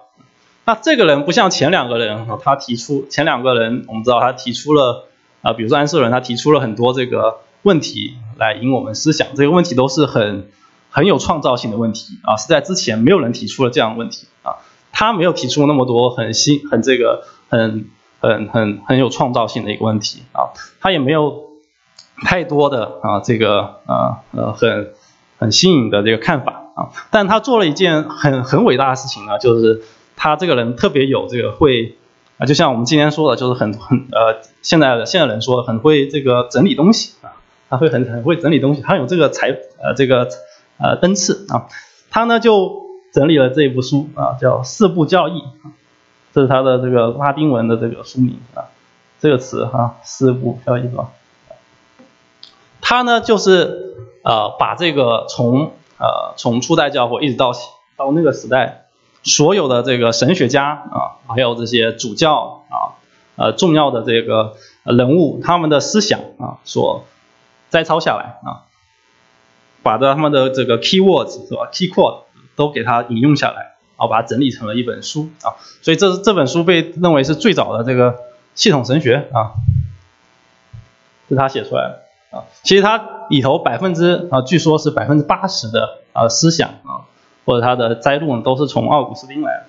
[0.66, 5.07] 那这个人不像前两个人啊，他提出前两个人，我们知道他提出了。
[5.42, 10.50] 啊，比如说安瑟伦，他提出了很多这个问题来引我们思想，这个问题都是很
[10.90, 14.57] 很有创造性的问题啊，是在之前没有人提出了这样的问题啊，
[14.92, 17.87] 他没有提出那么多很新、很这个、很
[18.20, 21.44] 很很很有创造性的一个问题啊，他也没有
[22.24, 24.92] 太多的啊这个啊呃很
[25.38, 29.83] 很新颖的这个看法啊，但他做了一件很很伟大的事情呢，就是
[30.16, 31.96] 他这个人特别有这个会。
[32.40, 37.37] 啊，就像我们今天说的，就是很很呃，现在的现在人说很会这个整理东西啊，
[37.68, 40.26] 他会很很会整理东西，他有这个才呃这个
[40.79, 41.68] 呃灯次啊，
[42.11, 45.42] 他呢就整理了这一部书啊，叫《四部教义》
[46.33, 48.72] 这是他的这个拉丁文的这个书名啊，
[49.20, 51.11] 这个词哈，四部教义是吧？
[52.81, 57.53] 他呢就是呃把这个从呃从初代教会一直到
[57.96, 58.87] 到那个时代，
[59.22, 62.96] 所有的这个神学家啊，还有这些主教啊，
[63.37, 67.04] 呃重要的这个人物他们的思想啊所
[67.70, 68.66] 摘抄下来啊，
[69.83, 72.22] 把的他们的这个 key words 是吧？key quote
[72.56, 73.76] 都给他引用下来。
[74.00, 78.16] 然后把它整理成了一本书啊，所以这这本书被认为是最早的这个
[78.54, 79.52] 系统神学啊，
[81.28, 82.44] 是他写出来的啊。
[82.62, 86.89] 其实它里头百分之啊，据说是百分之八十的啊思想啊，
[87.44, 89.64] 或者他的摘录呢，都是从奥古斯丁来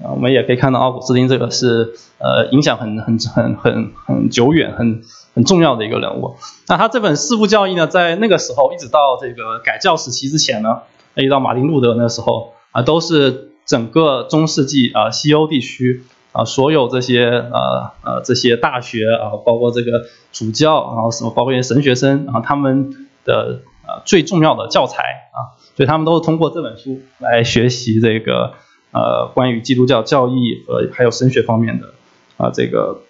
[0.00, 0.12] 的啊。
[0.12, 5.02] 我们也可以看到奥古斯丁这个是呃影响很很很很很久远、很
[5.34, 6.36] 很重要的一个人物。
[6.66, 10.82] 那他这本四部教义呢，在那个时候一直到这个改教时期之前呢，
[11.14, 12.54] 一直到马丁路德那时候。
[12.70, 28.54] 啊，都是整个中世纪啊，西欧地区啊，所有这些呃呃这些大学啊，包括这个主教，然后什么，包括一些神学生啊，他们的呃最重要的教材啊，所以他们都是通过这本书来学习这个
[28.90, 31.94] 呃关于基督教教义和还有神学方面的
[32.36, 33.02] 啊这个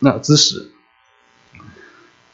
[0.00, 0.70] 那知识。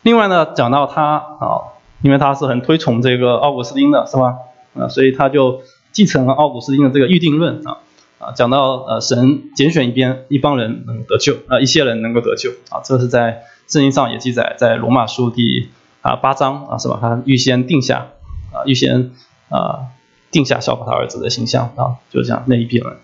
[0.02, 4.38] 另外呢，讲到他啊，因为他是很推崇这个奥古斯丁的，是吧？
[4.74, 5.62] 啊，所以他就。
[5.92, 7.78] 继承了奥古斯丁的这个预定论啊
[8.20, 15.68] 啊，讲到呃神拣选一边一帮人能得救啊，一些人能够得救啊，这是在圣经上也记载，在罗马书第
[16.02, 16.98] 啊八章啊是吧？
[17.00, 18.12] 他预先定下
[18.52, 19.11] 啊预先
[19.51, 19.93] 啊
[20.31, 22.97] 定下效法他儿子的形象啊，就这样那一批人。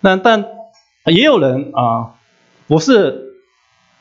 [0.00, 0.46] 那但
[1.04, 2.14] 也有人啊
[2.66, 3.34] 不是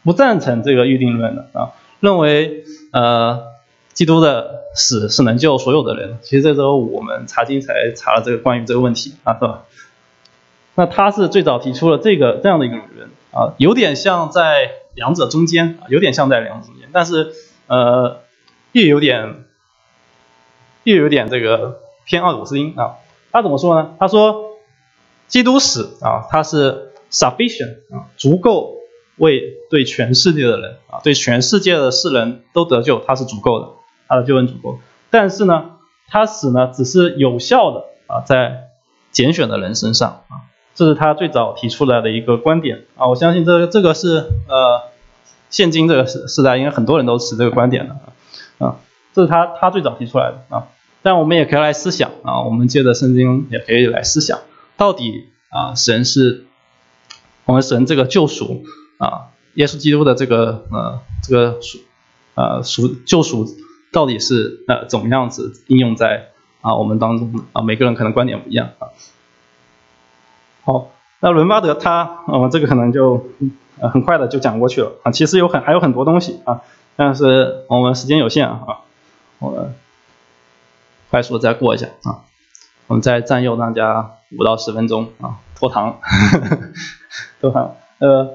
[0.03, 3.57] 不赞成这个预定论的啊，认为呃。
[3.97, 6.19] 基督的死是能救所有的人。
[6.21, 9.63] 其实这时候我们查经才查了这个关于这个问题啊，是吧？
[10.75, 17.33] 那他是最早提出了这个这样的一个理论啊，有点像在两者中间，有点像在两者中间，但是
[17.65, 18.19] 呃，
[18.71, 19.45] 又有点
[20.83, 22.95] 又有点这个偏奥古斯丁啊。
[23.31, 23.95] 他怎么说呢？
[23.99, 24.57] 他说
[25.27, 28.75] 基督死啊，他是 sufficient 啊，足够
[29.17, 33.67] 为对全世界的人啊，对全世界的世人都得救，他是足够的。
[34.09, 35.71] 他的救恩足够，但是呢，
[36.07, 38.69] 他死呢只是有效的啊，在
[39.11, 43.07] 拣选的人身上啊，这是他最早提出来的一个观点啊。
[43.09, 44.83] 我相信这个这个是呃，
[45.49, 48.77] 现今这个时时代应该很多人都持这个观点的啊，
[49.13, 50.67] 这是他他最早提出来的啊。
[51.07, 54.39] 但我们也可以来思想啊，我们借着圣经也可以来思想，
[54.75, 56.43] 到底啊，神是
[57.45, 58.65] 我们神这个救赎
[58.97, 61.77] 啊，耶稣基督的这个呃这个赎
[62.35, 63.47] 呃赎救赎。
[63.89, 66.27] 到底是呃怎么样子应用在
[66.59, 67.61] 啊我们当中啊？
[67.61, 68.89] 每个人可能观点不一样啊。
[70.65, 70.91] 好，
[71.21, 73.29] 那伦巴德他呃这个可能就
[73.79, 75.11] 很快的就讲过去了啊。
[75.11, 76.61] 其实有很还有很多东西啊，
[76.97, 78.81] 但是我们时间有限啊，
[79.39, 79.73] 我们
[81.09, 82.25] 快速再过一下啊。
[82.87, 85.99] 我们再占用大家五到十分钟啊，拖堂，
[87.41, 87.75] 拖堂。
[87.99, 88.29] 呃，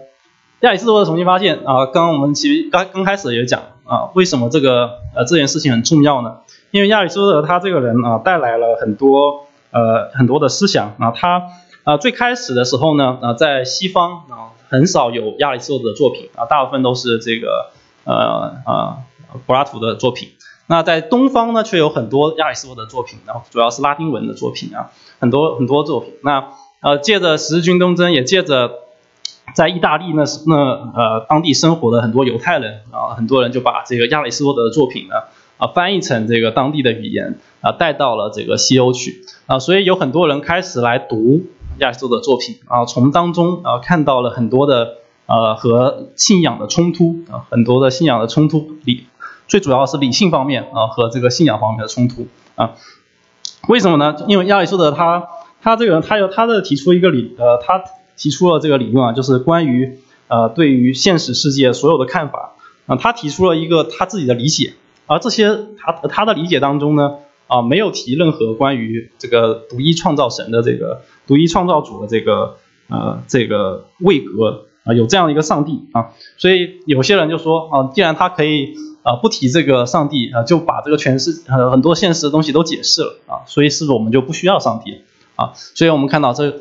[0.61, 3.63] 亚里士多德重新发现啊，刚刚我们其实刚刚开始也讲。
[3.85, 6.37] 啊，为什么这个呃这件事情很重要呢？
[6.71, 11.11] 因为亚里士多德他这个人啊，带来了很多呃很多的思想啊。
[11.11, 11.49] 他
[11.83, 17.73] 啊最开始的时候呢，啊在西方啊很少有亚里士多德的作品啊，大部分都是这个
[18.05, 18.99] 呃啊
[19.47, 20.31] 柏拉图的作品。
[20.67, 26.15] 那在东方呢，却有很多亚里士多德作品，然后主要是拉丁文的作品啊，很多很多作品。
[26.23, 28.79] 那呃借着十字军东征，也借着。
[29.57, 35.17] 在意大利那是那呃当地生活的很多犹太人啊，很多人就把这个亚里士多德的作品呢
[35.59, 41.43] 啊翻译成这个当地的语言啊带到了这个西欧去啊，所以有很多人开始来读
[41.79, 44.95] 亚里士多德作品啊，从当中啊看到了很多的
[45.27, 49.07] 呃和信仰的冲突啊，很多的信仰的冲突里
[49.49, 52.27] 最主要是理性方面啊和这个信仰方面的冲突
[52.57, 52.75] 啊，
[53.69, 54.17] 为什么呢？
[54.29, 55.29] 因为亚里士多德他
[55.63, 57.83] 他这个人他有他的提出一个理呃他。
[58.15, 62.53] 提出了这个理论啊，就是关于呃对于现实世界所有的看法
[62.87, 64.75] 啊，他提出了一个他自己的理解，
[65.07, 67.15] 而这些他他的理解当中呢
[67.49, 85.03] 啊没有提任何关于这个独一创造神的这个独一创造主的这个呃这个位格啊有这样一个上帝啊，所以有些人就说啊，既然他可以啊不提这个上帝啊，就把这个全世呃很多现实的东西都解释了啊，所以是不是我们就不需要上帝
[85.37, 85.53] 啊？
[85.55, 86.53] 所以我们看到这。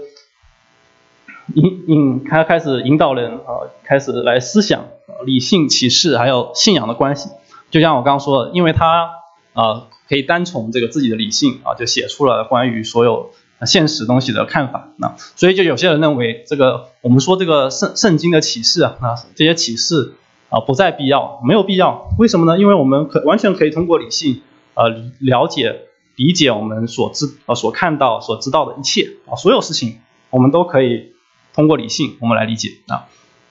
[1.53, 4.85] 引引他开始引导人啊，开始来思想
[5.25, 7.29] 理性启示还有信仰的关系。
[7.69, 9.09] 就像我刚刚说的，因为他
[9.51, 13.31] 啊可以单从这个自己的理性啊，就写出了关于所有
[13.65, 20.13] 现实东西的看法啊，所以就有些人认为这个我们说这个圣圣经的启示啊，啊这些启示
[20.51, 22.59] 啊不再必要，没有必要，为什么呢？
[22.59, 24.41] 因为我们可完全可以通过理性
[24.75, 31.13] 呃了解理解我们所知呃所看到所知道的一切啊，所有事情我们都可以
[31.55, 33.07] 通过理性我们来理解啊。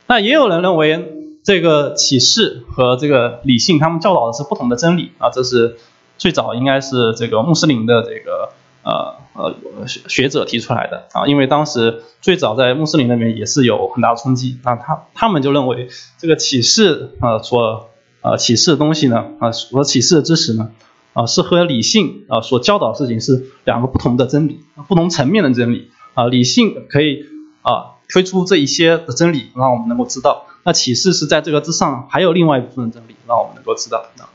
[0.07, 5.79] 那也有人认为这个启示和这个理性他们教导的是不同的真理啊，这是
[6.19, 8.51] 最早应该是这个穆斯林的这个。
[8.83, 15.89] 呃呃，学学者提出来的啊，因为当时最早在穆斯林那边也是有很大的冲击，那他他们就认为
[16.19, 17.91] 这个启示啊所
[18.23, 20.71] 呃启示的东西呢啊所启示的知识呢
[21.13, 27.25] 啊是和理性啊所教导的事情是两个不同的真理，不同层面的真理啊，理性可以
[27.63, 34.29] 啊推出这一些的真理让我们能够知道，那启示是在这个之上还有另外一部分真理让我们能够知道啊。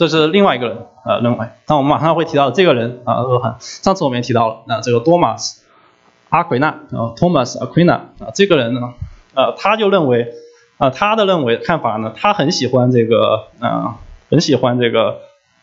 [0.00, 3.56] 这是另外一个人呃认为，那我们马上会提到这个人啊，厄罕。
[3.60, 5.60] 上次我们也提到了，那这个多马斯
[6.30, 8.94] 阿奎纳啊，Thomas Aquina 啊，这个人呢，
[9.34, 10.32] 呃，他就认为
[10.78, 13.98] 啊，他的认为看法呢，他很喜欢这个啊，
[14.30, 15.18] 很喜欢这个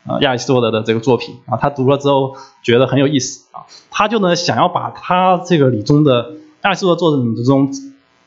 [0.06, 7.72] 啊亚里士多德的这个作品啊，他读了之后觉得很有意思啊，他就呢想要把他这个理中的亚里士多德作品之中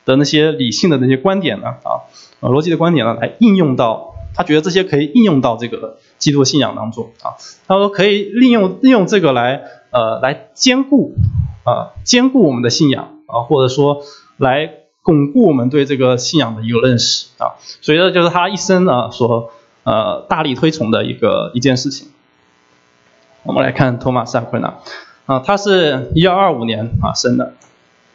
[0.04, 2.02] 的那些理性的那些观点呢啊，
[2.40, 4.09] 逻辑的观点呢来应用到。
[4.34, 7.34] 他觉得这些可以应用到这个基督信仰当中啊，
[7.66, 11.12] 他说可以利用利用这个来呃来兼顾
[11.64, 14.02] 啊兼顾我们的信仰啊，或者说
[14.36, 14.70] 来
[15.02, 19.50] 巩固我们对这个信仰的一个认识啊，所以这就是他一生啊所
[19.84, 22.08] 呃大力推崇的一个一件事情。
[23.42, 24.78] 我们来看托马斯·阿奎那
[25.26, 27.54] 啊，他是一二二五年啊生的，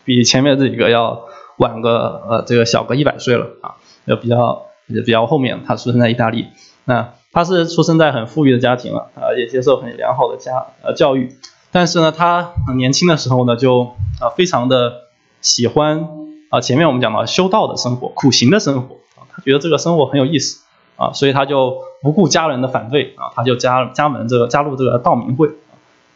[0.06, 1.24] 比前面这几个要
[1.58, 3.76] 晚个呃这个小个一百岁了啊，
[4.06, 4.68] 要比较。
[4.88, 6.48] 也比较后面，他出生在意大利，
[6.86, 11.36] 那他是出生在很富裕的家庭了，啊，也接受很良好的家呃教育，
[11.72, 14.94] 但是呢，他年轻的时候呢，就啊非常的
[15.42, 16.08] 喜欢
[16.50, 20.64] 啊前面我们讲到修道的生活，苦行的生活啊，他觉得这个生活很有意思
[20.96, 25.48] 啊，所以他就不顾家人的反对啊，他就加加盟这个加入这个道明会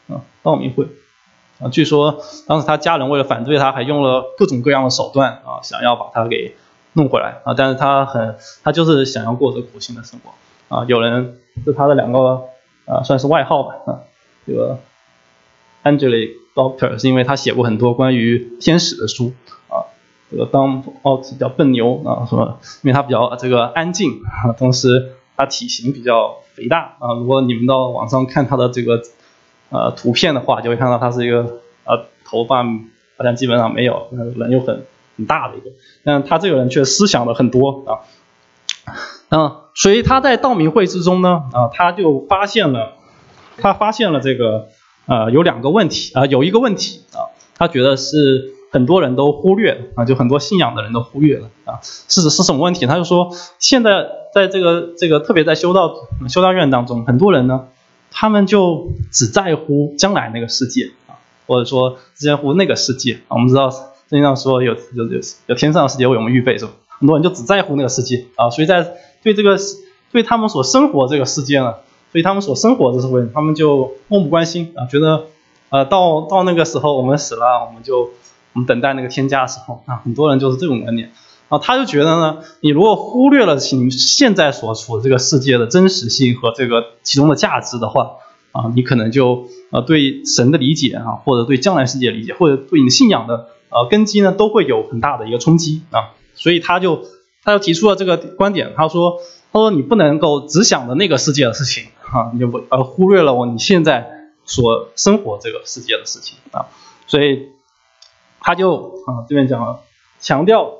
[0.07, 0.85] 啊，道明会
[1.59, 6.55] 啊，据说当时他家人为了反对他，还用了各种各样的手段啊，想要把他给。
[6.93, 7.53] 弄回来啊！
[7.55, 10.85] 但是他很，他就是想要过着苦行的生活啊。
[10.87, 12.45] 有人是他的两个
[12.85, 13.99] 啊，算是外号吧啊。
[14.47, 14.79] 这个
[15.83, 19.33] Angelic Doctor 是因为他写过很多关于天使的书
[19.67, 19.85] 啊。
[20.31, 27.13] 这个 Dom Out 叫笨牛啊，说因为他比较这个安静啊，同时他体型比较肥大啊。
[27.19, 29.01] 如果你们到网上看他的这个
[29.69, 34.83] 呃图片的话，就会看到他是一个呃头发好像基本上没有，人又很。
[35.19, 35.71] 很大的一个，
[36.05, 38.07] 但他这个人却思想了很多啊，
[39.29, 42.93] 嗯，所以他在道明会之中呢，啊，他就发现了，
[43.57, 44.69] 他发现了这个，
[45.07, 47.27] 呃，有两个问题啊，有一个问题啊，
[47.57, 52.85] 他觉得是很多人都忽略啊，就很多信仰的人都忽略了啊，是是什么问题？
[52.85, 55.93] 他就说，现在在这个这个特别在修道
[56.29, 57.67] 修道院当中，很多人呢，
[58.09, 63.69] 他们就只在乎将来那个世界啊，或者说只在乎那个世界，我们知道。
[64.09, 66.71] 圣经上说有有有有天上的世界为我们预备，是吧？
[66.97, 69.55] 很多人就只在乎那个世界啊，所以在对这个
[70.11, 71.75] 对他们所生活这个世界呢，
[72.11, 75.25] 对他们所生活的社会，他们就漠不关心啊，觉得
[75.69, 78.09] 呃到到那个时候我们死了，我们就
[78.53, 81.11] 我们等待那个天家的时候啊，很多人就是这种观念
[81.49, 88.13] 啊，他就觉得呢，你如果忽略了你现在所处的这个世界的真实性和这个其中的价值的话
[88.53, 93.45] 啊，你可能就呃对神的理解啊，或者对将来世界理解，或者对你信仰的。
[93.69, 97.05] 呃，根基呢都会有很大的一个冲击啊，所以他就
[97.43, 99.19] 他就提出了这个观点，他说
[99.53, 106.65] 他说你不能够只想着那个世界的事情啊，你就不呃忽略了我你现在所生活这个世界的事情啊，
[107.05, 107.49] 所以
[108.39, 109.81] 他就啊这边讲了
[110.19, 110.71] 强调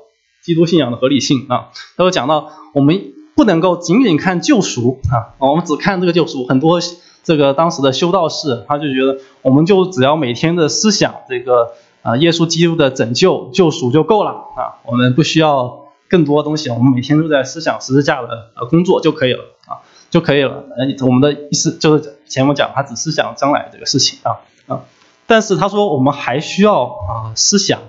[0.42, 6.80] 基督信仰的合理性啊，他就讲到我们不能够仅仅看救赎啊，我们只看这个救赎，很多
[7.22, 11.72] 这个当时的修道士他就觉得我们就只要每天的思想这个。
[12.02, 20.64] 啊，耶稣基督的拯救救赎就够了啊，我们不需要更多东西，我们每天都在思想十字架的呃工作就可以了啊，就可以了。
[20.76, 24.82] 呃，我们的意思就是前面讲他只思想将来这个事情啊啊，
[25.26, 27.80] 但是他说我们还需要啊思想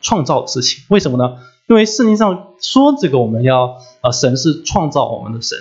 [0.00, 1.38] 创造的事情，为什么呢？
[1.66, 5.58] 因为圣经上说这个我们要呃神是创造我们的神。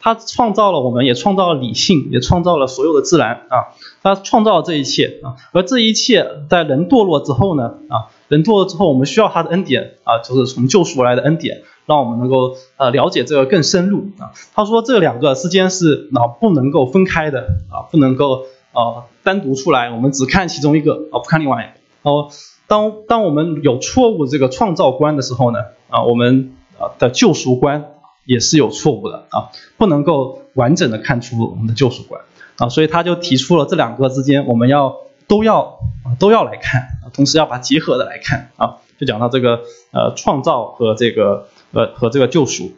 [0.00, 3.74] 他创造了我们，也创造了理性，也创造了所有的自然啊！
[4.02, 5.34] 他创造了这一切啊！
[5.52, 7.74] 而这一切在人堕落之后呢？
[7.88, 14.30] 啊，人堕落之后，我们需要他的恩典啊，就是从救赎来的恩典，让我们能够呃了解这个更深入啊。
[14.54, 22.10] 他说这两个之间是啊不能够分开的啊，不能够啊单独出来，我们只看其中一个啊，不看另外一个。
[22.10, 22.30] 哦，
[22.68, 27.94] 当当我们有错误这个创造观的时候呢，啊，我们啊的救赎观
[28.28, 29.48] 也是有错误的啊，
[29.78, 32.20] 不能够完整的看出我们的救赎观
[32.58, 35.78] 啊，所以他就提出了这两个之间我们要都要
[36.18, 39.62] 都要来看啊，同时要把结合的来看啊，就讲到这个
[39.92, 42.72] 呃创造和这个呃和这个救赎。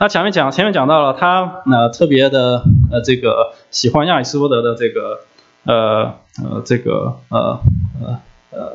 [0.00, 5.20] 那前面讲前面讲到了他呃特别的呃这个喜欢亚里士多德的这个
[5.62, 7.60] 呃呃这个呃
[8.02, 8.20] 呃
[8.50, 8.72] 呃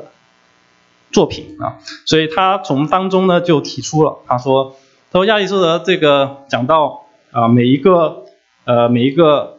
[1.12, 4.78] 作品啊，所以他从当中呢就提出了他说
[5.12, 8.26] 他说亚里士多德这个讲到啊每一个
[8.66, 9.58] 呃每一个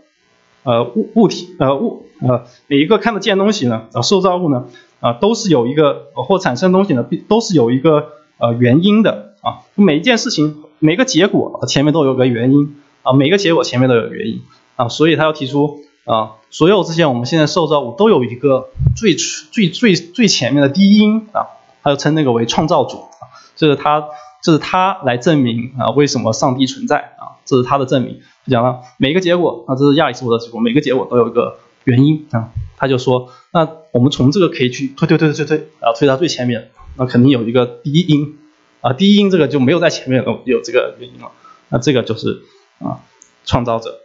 [0.63, 4.67] 呃物物体呃物呃每一个看得见东西呢啊受造物呢
[5.01, 10.63] 啊都是有一个或产生东西呢都是有一个呃原因的啊每一件事情。
[10.83, 14.41] 每个结果前面都有个原因啊，每个结果前面都有原因
[14.77, 24.09] 啊，所以他要提出啊，所有这些我们现在受造物都有一个最最最最前面的第一因啊，他就称那个为创造主啊，这是他
[24.43, 28.21] 这是他来证明啊为什么上帝存在啊，这是他的证明。
[28.47, 38.37] 讲了每个结果啊，这是亚里士多德结果，每个结果都有一个原因啊，他就说那我们从这个可以去推推推推推啊，推到最前面，那肯定有一个第一因。
[38.83, 41.31] 啊，第一因这个就没有在前面有有这个原因了，
[41.69, 42.41] 那这个就是
[42.79, 43.01] 啊
[43.45, 44.01] 创造者，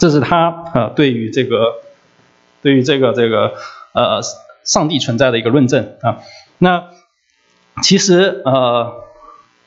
[0.00, 1.74] 这是他啊对于这个
[2.62, 3.54] 对于这个这个
[3.92, 4.20] 呃
[4.64, 6.18] 上帝存在的一个论证啊。
[6.58, 6.88] 那
[7.80, 9.01] 其实呃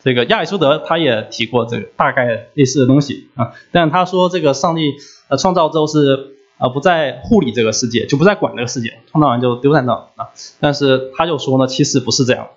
[0.05, 4.93] 这个亚里士多德他也提过这个大概类似的东西啊，但他说这个上帝
[5.29, 10.29] 呃创造之后是啊不再护理这个世界，就不再管这个世界，创造完就丢在那啊。
[10.59, 12.49] 但是他就说呢，其实不是这样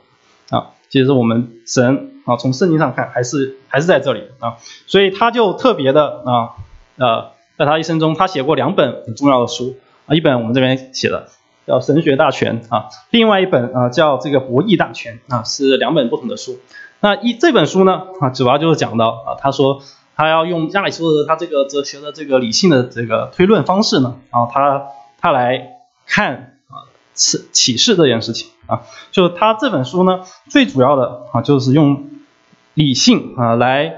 [0.50, 0.72] 啊。
[0.90, 6.50] 其实我们神啊，从圣经上看还是还是在这里啊，所以他就特别的啊
[6.98, 9.74] 呃，在他一生中，他写过两本很重要的书
[10.04, 11.28] 啊，一本我们这边写的
[11.66, 16.58] 叫《神学大全》啊，另外一本啊叫这个《博弈大全》啊，是两本不同的书。
[17.00, 19.82] 那一这本书呢啊，主要就是讲到啊，他说
[20.16, 24.88] 他要用亚里士多德他这个哲学的这个理性的这个推论方式呢啊，他
[25.20, 26.86] 他来看啊。
[27.14, 32.06] 启启示这件事情啊，就他这本书呢，最主要的啊，就是用
[32.74, 33.92] 理性啊来，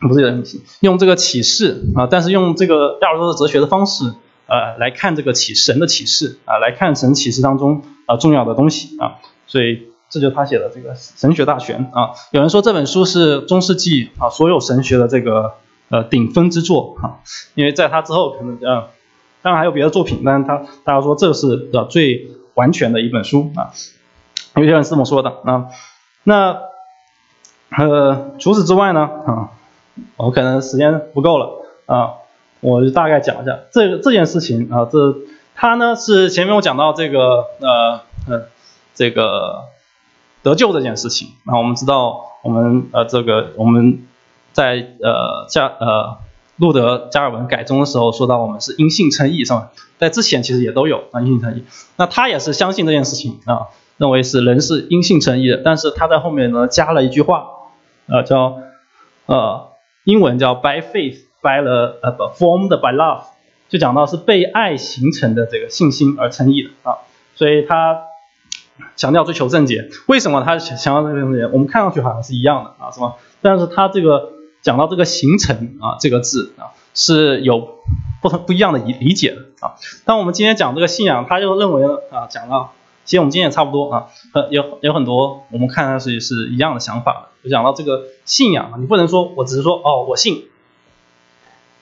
[0.00, 4.12] 不是理性，用这个启示啊，但是用这个亚里士多德哲学的方式
[4.48, 12.14] 呃来看这个启示神的启示啊，来看神启示当中啊重要的东西啊，所以这就是他写的这个神学大全啊。
[12.30, 15.54] 有人说这本书是中世纪啊所有神学的这个
[15.88, 17.20] 呃顶峰之作啊，
[17.54, 18.88] 因为在他之后可能呃。
[19.42, 23.76] 当然还有别的作品，但是他大家说这是的最完全的一本书啊，
[24.56, 25.66] 有些人是这么说的啊。
[26.22, 26.60] 那
[27.68, 29.50] 呃除此之外呢啊，
[30.16, 32.24] 我可能时间不够了啊，
[32.60, 35.14] 我就大概讲一下这这件事情啊，这
[35.54, 38.46] 他呢是前面我讲到这个呃呃
[38.94, 39.64] 这个
[40.44, 44.06] 得救这件事情那，我们知道我们呃这个我们
[44.52, 46.18] 在呃加呃。
[46.56, 49.72] 路德加尔文改宗的时候说到我们是因信称义是吧？
[49.98, 51.64] 在之前其实也都有啊因信称义，
[51.96, 57.48] 那他也是相信这件事情啊，认为是人是因信称义的，但是他在后面呢加了一句话，
[58.06, 58.58] 呃叫
[59.26, 59.72] 呃
[60.04, 63.24] 英文叫 by faith by the 呃 formed by love，
[63.68, 66.98] 就讲到是被爱形成的这个信心而称义的啊，
[67.34, 68.00] 所以他
[68.96, 71.46] 强调追求正解，为什么他强调这个正解？
[71.52, 73.14] 我们看上去好像是一样的啊，是吧？
[73.40, 74.30] 但是他这个。
[74.64, 77.80] 讲到这个形成啊这个字啊是有
[78.22, 79.76] 不同不一样的理理解的啊。
[80.06, 82.72] 当我们今天讲这个信仰，他就认为啊讲到，
[83.04, 84.06] 其实我们今天也差不多啊，
[84.48, 87.28] 有有很多我们看上去是一样的想法。
[87.42, 90.46] 就讲到这个信仰啊，你不能说我只是说哦我信，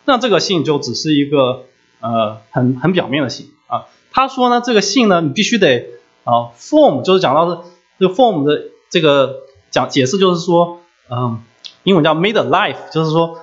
[0.05, 1.67] 那这个信就只是一个
[2.01, 3.85] 呃很很表面的信啊。
[4.11, 5.87] 他说呢这个信呢你必须得
[6.25, 7.63] 啊 form 就是讲到的
[7.99, 11.43] 这个 form 的这个讲解释就是说嗯。
[11.85, 13.41] 英文叫 made life，就是说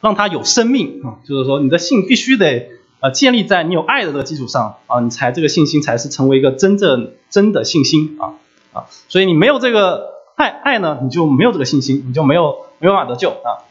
[0.00, 2.68] 让它有生命啊，就是说你的信必须得
[2.98, 8.34] 呃建立在你有爱的这个基础上啊，你才这个信心才是成为一个真正真的信心啊
[8.72, 13.62] 啊，所以你没有这个爱爱呢，你就没有这个信心，你就没有没办法得救啊，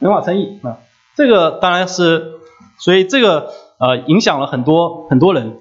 [0.00, 0.78] 没办法称义啊，
[1.14, 2.40] 这个当然是，
[2.78, 5.56] 所以这个呃影响了很多很多人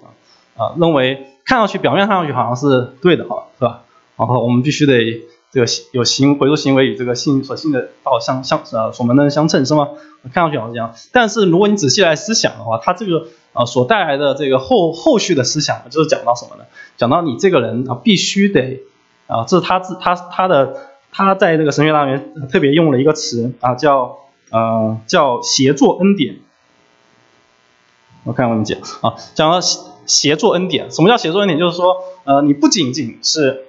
[0.58, 3.84] 啊，认为看上去表面上去好像是对的哈，是吧？
[4.18, 5.24] 然后我们必须得。
[5.50, 9.88] 这个有行回溯行为与这个信所信的道相相呃所门的相称是吗？
[10.34, 16.66] 看上去好像是这样，但是如果你仔细来思想的话，它这个呃所带来的这个后后续的思想就是讲到什么呢？
[16.98, 18.82] 讲到你这个人啊必须得
[19.28, 20.76] 啊，这是他自他他的
[21.14, 22.22] 他在这个神学大学
[22.52, 24.18] 特别用了一个词啊叫
[24.52, 26.40] 呃叫协作恩典
[28.26, 29.62] 我看我们讲啊，讲到
[30.08, 31.60] 协作恩典，什么叫协作恩典？
[31.60, 33.66] 就是说，呃，你不仅仅是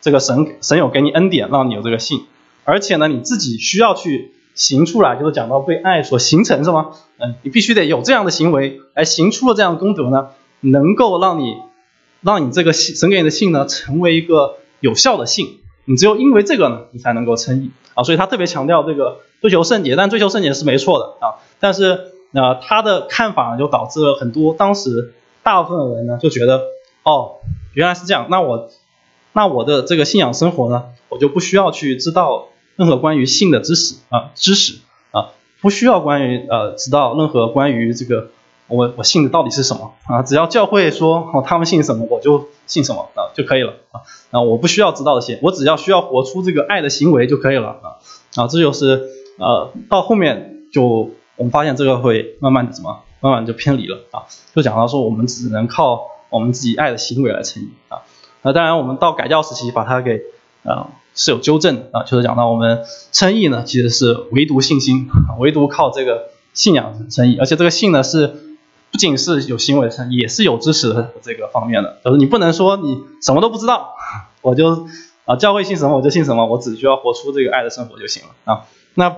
[0.00, 2.26] 这个神神有给你恩典，让你有这个信，
[2.64, 6.90] 而且呢，你自己需要去行出来，就是讲到被爱所形成，是吗？
[7.18, 10.28] 嗯，你必须得有这样的行为，来行出了这样的功德呢，
[10.60, 11.56] 能够让你
[12.20, 15.60] 让你这个信神给你的信呢，成为一个有效的信。
[15.86, 18.04] 你只有因为这个呢，你才能够称义啊。
[18.04, 21.40] 所以他特别强调这个追求圣洁，但追求圣洁是没错的啊。
[21.60, 25.12] 但是呃，他的看法呢，就导致了很多当时
[25.44, 26.62] 大部分人呢，就觉得
[27.04, 27.36] 哦，
[27.74, 28.70] 原来是这样，那我。
[29.36, 34.78] 那我的这个信仰生活呢，我就不需要去知道任何关于性的知识啊，知识
[35.10, 38.28] 啊，不需要关于呃知道任何关于这个
[38.68, 47.98] 我我信的到底是什么啊，只要教会说哦他们信什么我就信什么啊就可以了啊啊我不需要知道这些，我只要需要活出这个爱的行为就可以了啊
[48.36, 58.02] 啊这就是呃到后面就我们发现这个会慢慢的什么慢慢就偏离了啊，就讲到说我们只能靠我们自己爱的行为来成义啊。
[58.42, 60.20] 那当然，我们到改教时期把它给，
[60.64, 65.08] 呃，是有纠正啊，就是讲到我们称义呢，其实是唯独信心，
[65.40, 68.26] 唯独靠这个信仰称义，而且这个信呢是
[68.90, 73.94] 不仅是有行为称，也是有知识的这个方面的，就是你不能说你什么都不知道，
[74.42, 74.86] 我就
[75.24, 78.66] 啊教会信什么我就信什么，我只需要活出这个爱的生活就行了啊。
[78.92, 79.16] 那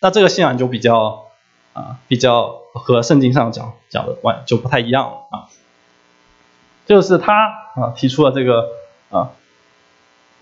[0.00, 1.24] 那这个信仰就比较
[1.72, 5.48] 啊比较和圣经上讲讲的完就不太一样了啊。
[6.86, 7.34] 就是他
[7.74, 8.68] 啊提出了这个
[9.10, 9.32] 啊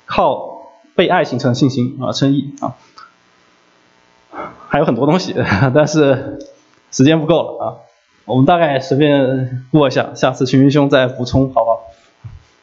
[0.05, 2.77] 靠被爱形成信心啊称义啊，
[4.69, 5.35] 还有很多东西，
[5.75, 6.39] 但是
[6.93, 7.65] 时间不够了啊，
[8.25, 11.83] 我们大概随便过一下，下次群英兄再补充好不好？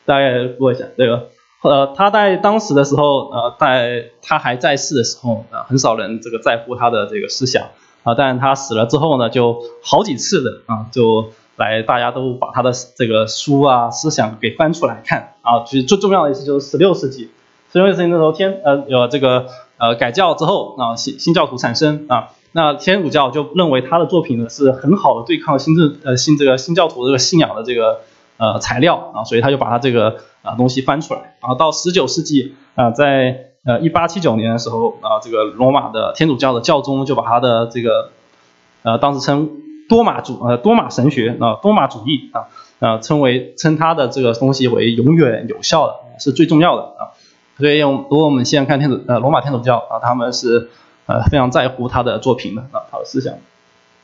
[0.05, 1.30] 大概过一下这个
[1.61, 7.69] 呃他在当时的时候呃在他还在世的时候啊很少人这个在乎他的这个思想
[8.04, 11.32] 啊，但他死了之后呢就好几次的啊就。
[11.56, 15.64] 来，大家都把他的这个书啊、思想给翻出来看啊。
[15.68, 17.30] 其实最重要的一次就是十六世纪，
[17.72, 19.45] 十六世纪那时候天呃有这个
[19.78, 27.99] 呃改教之后啊，新新教徒产生啊，那天主教就认为他的作品呢是很好的对抗新政呃新这个新教徒这个信仰的这个
[28.38, 31.38] 呃材料啊，所以他就把他这个啊东西翻出来。
[31.39, 38.09] 然后到十九世纪啊，在呃一八七九年的时候啊，这个罗马的天主教的教宗就把他的这个
[38.84, 39.59] 呃当时称。
[39.89, 42.47] 多马主呃多马神学啊多马主义啊
[42.80, 47.11] 啊称为称他的这个东西为永远有效的是最重要的啊，
[47.57, 50.70] 所以用如果我们现在看天主呃罗马天主教啊他们是
[51.05, 53.36] 呃非常在乎他的作品的啊他的思想，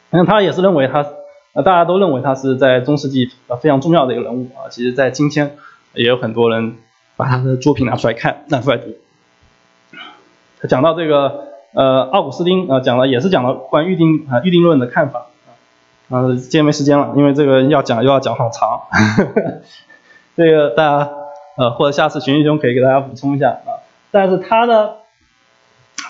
[0.10, 1.05] 那他也是认为他
[1.53, 5.55] 呃大家都认为他是在中世纪呃非常重要的一个人物啊，其实在今天
[5.93, 6.76] 也有很多人
[7.16, 8.97] 把他的作品拿出来看拿出来读，
[10.62, 15.28] 他讲到这个呃奥古斯丁啊讲了也是讲了关于预定啊预定论的看法。
[16.10, 18.82] 啊，啊今天没时间了，因为这个要讲又要讲好长，
[20.36, 21.10] 这个大家
[21.55, 23.86] 呃或者下次群英兄可以给大家补充一下啊。
[24.10, 24.89] 但是他呢，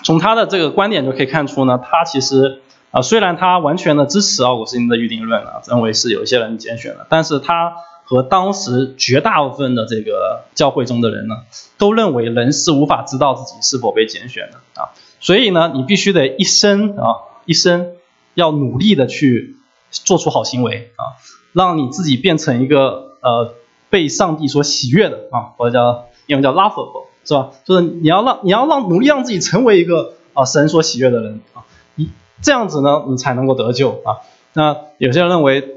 [0.02, 7.74] 从他的这个观点就可以看出呢，他其实啊虽然他完全的支持奥古斯丁的预定论啊，认为是有一些人拣选的，但是他
[8.10, 11.36] 和当时绝大部分的这个教会中的人呢，
[11.78, 14.90] 都认为人是无法知道自己是否被拣选的啊，
[15.20, 17.92] 所以呢，你必须得一生啊一生
[18.34, 19.56] 要努力的去。
[19.92, 21.18] 做出好行为啊，
[21.52, 23.54] 让你自己变成一个呃
[23.88, 27.50] 被上帝所喜悦的啊，或者叫英文叫 lovable 是吧？
[27.64, 32.08] 就是你要让你要让努力让自己成为一个啊神所喜悦的人啊，一
[32.40, 34.22] 这样子呢，你才能够得救啊。
[34.52, 35.74] 那有些人认为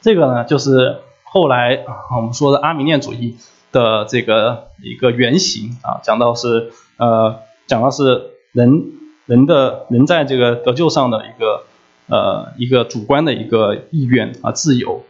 [0.00, 0.96] 这个呢，就是
[1.26, 1.84] 后来
[2.16, 3.36] 我们说的阿米念主义
[3.72, 8.92] 的这个一个原型啊，讲到是呃讲到是人
[9.26, 11.64] 人的人在这个得救上的一个。
[12.08, 15.02] 呃，一个主观的一个意愿啊，自由。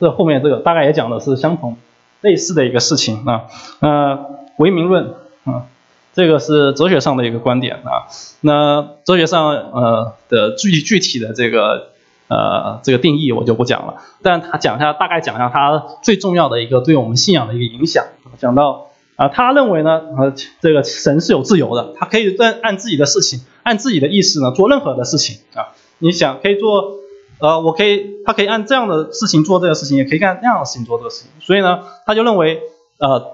[0.00, 1.76] 这后面这个大概也讲的是相同
[2.22, 3.48] 类似的一个事情啊。
[3.80, 4.24] 呃，
[4.56, 5.12] 唯名论
[5.44, 5.66] 啊，
[6.14, 8.08] 这个是哲学上的一个观点啊。
[8.40, 11.90] 那哲学上呃的具具体的这个
[12.30, 18.06] 呃这个定义我就不讲了，但他讲一下，大概讲一下他最重要的一个对我们信仰的一个影响，
[18.38, 18.86] 讲到。
[19.16, 25.76] 啊，他认为呢，呃，这个神是有自由的，他可以按按自己的事情，按自己的意思呢做任何的事情啊。
[25.98, 26.94] 你想可以做，
[27.38, 31.30] 呃，我可以，他可以按这样的事情做这个事情，也可以按那样的事情做这个事情。
[31.38, 32.62] 所以呢，他就认为，
[32.98, 33.32] 呃，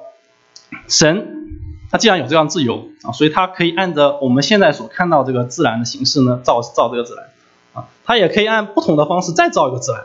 [0.89, 7.27] 神他既然有这样自由啊，所以他可以按照我们现在所看到这个自然的形式呢造造这个自然
[8.07, 10.05] 他也可以按不同的方式再造一个自然，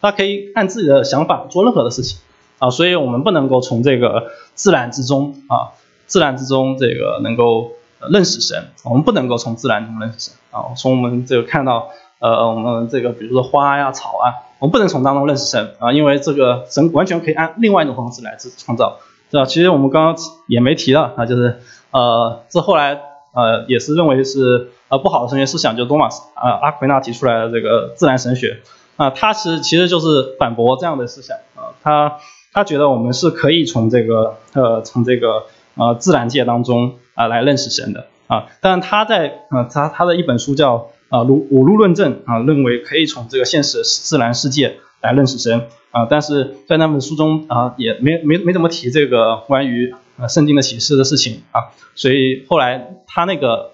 [0.00, 2.18] 他可以按自己的想法做任何的事情。
[2.60, 7.70] 啊，所以我们不能够从这个自然之中啊，自然之中这个能够
[8.10, 10.74] 认识神，我们不能够从自然中认识神啊。
[10.76, 18.98] 从我们这个看到呃我们这个比如说花呀草啊，我们不能从当中认识神啊，因为这个神完全可以按另外一种方式来自创造，
[19.30, 19.46] 对吧？
[19.46, 20.16] 其实我们刚刚
[20.48, 21.60] 也没提到啊，就是
[21.92, 23.00] 呃这后来
[23.38, 28.58] 呃也是认为是呃不好的神学思想，就多马斯啊阿奎那提出来的这个自然神学
[28.96, 32.18] 啊，他是其实就是反驳这样的思想啊，他
[32.52, 35.44] 他觉得我们是可以从这个呃从这个
[35.76, 38.06] 呃自然界当中啊来认识神的。
[38.28, 45.62] 啊，但他在呃他他的一本书叫啊五五路论证啊，认为可以从这个现实自然世界来认识神
[45.92, 53.72] 啊，但是在那本书中啊也没没没怎么提这个关于呃圣经的启示的事情啊，所以后来他那个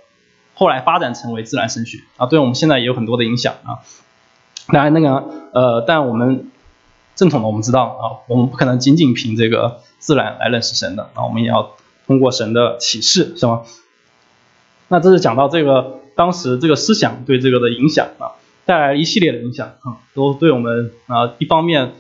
[0.55, 3.81] 后来发展成为自然神学啊，对我们现在也有很多的影响啊。
[4.69, 6.51] 当然那个呃，但我们
[7.17, 11.73] 正统的我们知道啊，我们不可能仅仅凭这个自然来认识神的啊，我们也要
[12.07, 13.63] 通过神的启示，是吗？
[14.89, 18.33] 那这是讲到这个当时这个思想对这个的影响啊，
[18.65, 21.93] 带来一系列的影响啊，都对我们啊一方面，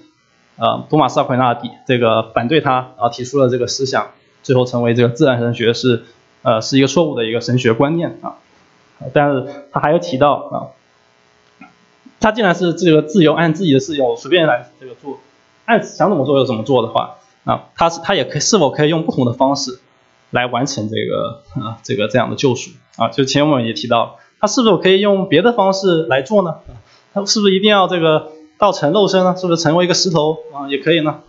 [0.56, 4.12] 呃，托马斯阿奎那这个反对他啊提出了这个思想，
[4.44, 6.04] 最后成为这个自然神学是
[6.42, 8.36] 呃是一个错误的一个神学观念啊，
[9.12, 11.66] 但是他还有提到啊，
[12.20, 15.18] 他既然是这个自由按自己的自由随便来这个做，
[15.64, 19.80] 按想怎么做就怎么做的话啊，他是他也可以是否可以用不同的方式。
[20.30, 26.56] 来完成这个啊，这个这样的救赎啊，就前面也提到，他是否可以用别的方式来做呢？
[27.12, 29.36] 他是不是一定要这个道成肉身呢？
[29.36, 31.20] 是不是成为一个石头啊也可以呢？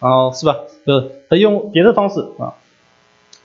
[0.00, 0.56] 然后是吧？
[0.86, 2.54] 就是他用别的方式啊，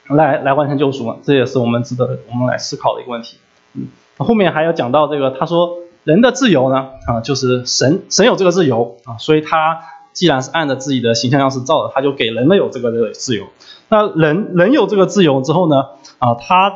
[0.07, 3.37] 来来完成救赎嘛，这也是我们值得我们来思考的一个问题。
[3.73, 3.87] 嗯，
[4.17, 9.81] 后面还要讲到这个，他说人的自由呢啊，就是神神有这个自由啊，所以他
[10.13, 13.47] 既然是按照自己的形象样式造的，他就给人类有这个自由。
[13.89, 15.87] 那人人有这个自由之后呢？
[16.19, 16.73] 啊，他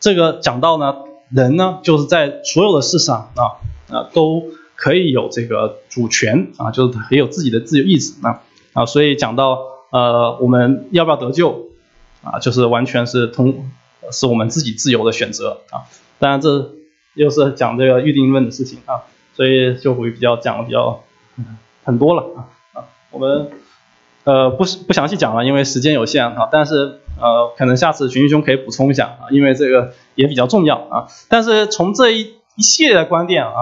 [0.00, 0.96] 这个讲到呢，
[1.30, 3.60] 人呢就是在所有的事上啊
[3.94, 4.44] 啊都
[4.76, 8.40] 可以有这个主权啊，就是也有自己的自由意志啊
[8.72, 9.58] 啊，所以讲到
[9.90, 11.68] 呃我们要不要得救
[12.22, 13.70] 啊，就是完全是通
[14.10, 15.84] 是我们自己自由的选择啊。
[16.18, 16.72] 当然这
[17.14, 19.02] 又是讲这个预定论的事情啊，
[19.34, 21.02] 所以就会比较讲的比较
[21.84, 22.38] 很多了啊
[22.74, 23.50] 啊我们。
[24.22, 26.46] 呃，不是不详细讲了，因为时间有限啊。
[26.52, 31.08] 但是呃，可能下次群兄可以补充一下啊，因为这个也比较重要啊。
[31.30, 33.56] 但是从这一一系列的观点啊，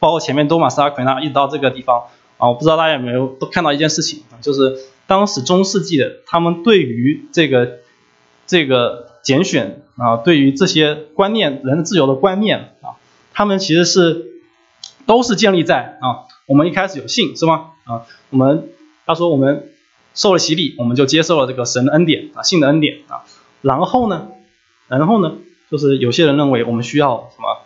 [0.00, 2.04] 包括前面多马斯阿奎纳一直到这个地方
[2.38, 7.80] 啊，我不知道大家有没有都看到一件事情啊，就是当时中世纪的他们对于这个
[8.46, 12.96] 这个拣选啊，对于这些观念人的自由的观念啊，
[13.34, 14.26] 他们其实是
[15.06, 17.72] 都是建立在啊，我们一开始有信是吗？
[17.84, 18.70] 啊，我们
[19.04, 19.70] 他说我们。
[20.14, 23.22] 受了洗礼，我们就接受了这个神的恩典啊，信的恩典啊。
[23.62, 24.26] 然后呢，
[24.88, 25.34] 然后呢，
[25.70, 27.60] 就是有些人认为我们需要什么？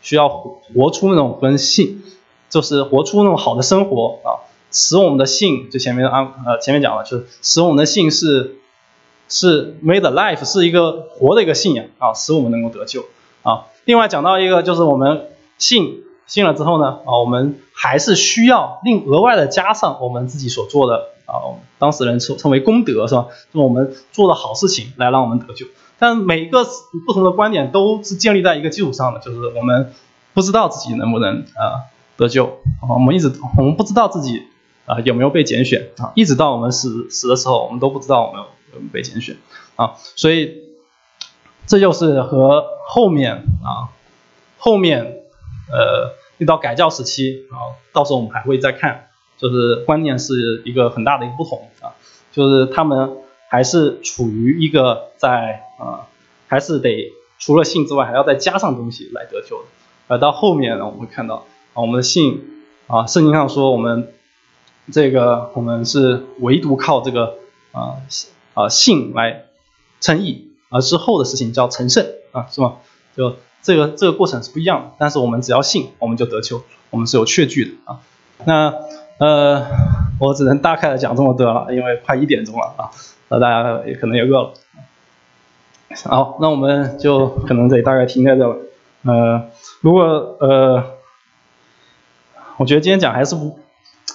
[0.00, 2.04] 需要活活出那种跟信，
[2.48, 8.58] 就是活出那种好的生活啊，使我们的信，就前面啊呃前面讲了，就是使我们的信是
[9.28, 13.04] 是 made life，是一个活的一个信仰啊，使我们能够得救
[13.42, 13.66] 啊。
[13.84, 15.28] 另外讲到一个就是我们
[15.58, 21.10] 信信了之后呢啊，我们还是需要另额外的加上我们自己所做的。
[21.28, 23.26] 啊，当事人称称为功德是吧？
[23.52, 25.66] 就我们做的好事情来让我们得救，
[25.98, 26.64] 但每个
[27.04, 29.92] 不同的观点都是建立在一个基础上的，就是我们
[30.32, 31.84] 不知道自己能不能啊
[32.18, 32.44] 得救
[32.82, 34.42] 啊，我们一直我们不知道自己
[34.84, 38.42] 啊有没有被拣选啊，一直到我们死死的时候，我们都不知道我们
[38.74, 39.38] 有没有被拣选
[39.76, 40.64] 啊，所以
[41.66, 43.88] 这就是和后面啊
[44.58, 45.22] 后面
[45.72, 49.06] 呃遇到改教时期啊，到时候我们还会再看。
[49.40, 51.94] 就是观念是一个很大的一个不同啊，
[52.32, 56.10] 就是他们还是处于一个在啊，
[56.48, 59.62] 还是得除了性之外，还要再加上东西来得救。
[60.08, 61.46] 而到后面呢，我们会看到
[61.80, 62.42] 我们的性
[62.86, 64.12] 啊，圣经上说我们
[64.90, 67.34] 这个我们是唯独靠这个
[67.72, 67.96] 啊
[68.54, 69.44] 啊性来
[70.00, 72.76] 称义，而之后的事情叫成圣啊，是吗？
[73.16, 78.00] 就这个这个过程是不一样的，但是我们只要信，我们就得救，我们是有确据的啊。
[78.44, 78.74] 那
[79.18, 79.66] 呃，
[80.20, 82.90] 我只能大概的讲这么多了，因为快一点钟了啊，
[83.28, 84.52] 那大家也可能也饿了。
[86.04, 88.56] 好，那我们就可能得大概停在这了。
[89.04, 89.48] 呃，
[89.80, 90.84] 如果呃，
[92.58, 93.58] 我觉得今天讲还是不，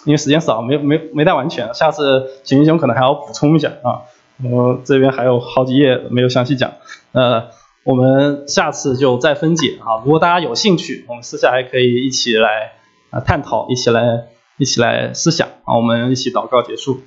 [0.05, 4.05] 因为时间少，没没没带完全，下次秦英雄可能还要补充一下啊。
[4.43, 6.73] 我这边还有好几页没有详细讲，
[7.13, 7.47] 呃，
[7.83, 10.03] 我们下次就再分解啊。
[10.05, 12.73] 如果大家有兴趣，我们私下还可以一起来
[13.09, 14.25] 啊探讨，一起来。
[14.57, 15.75] 一起来思想啊！
[15.75, 17.01] 我们一起祷告结束。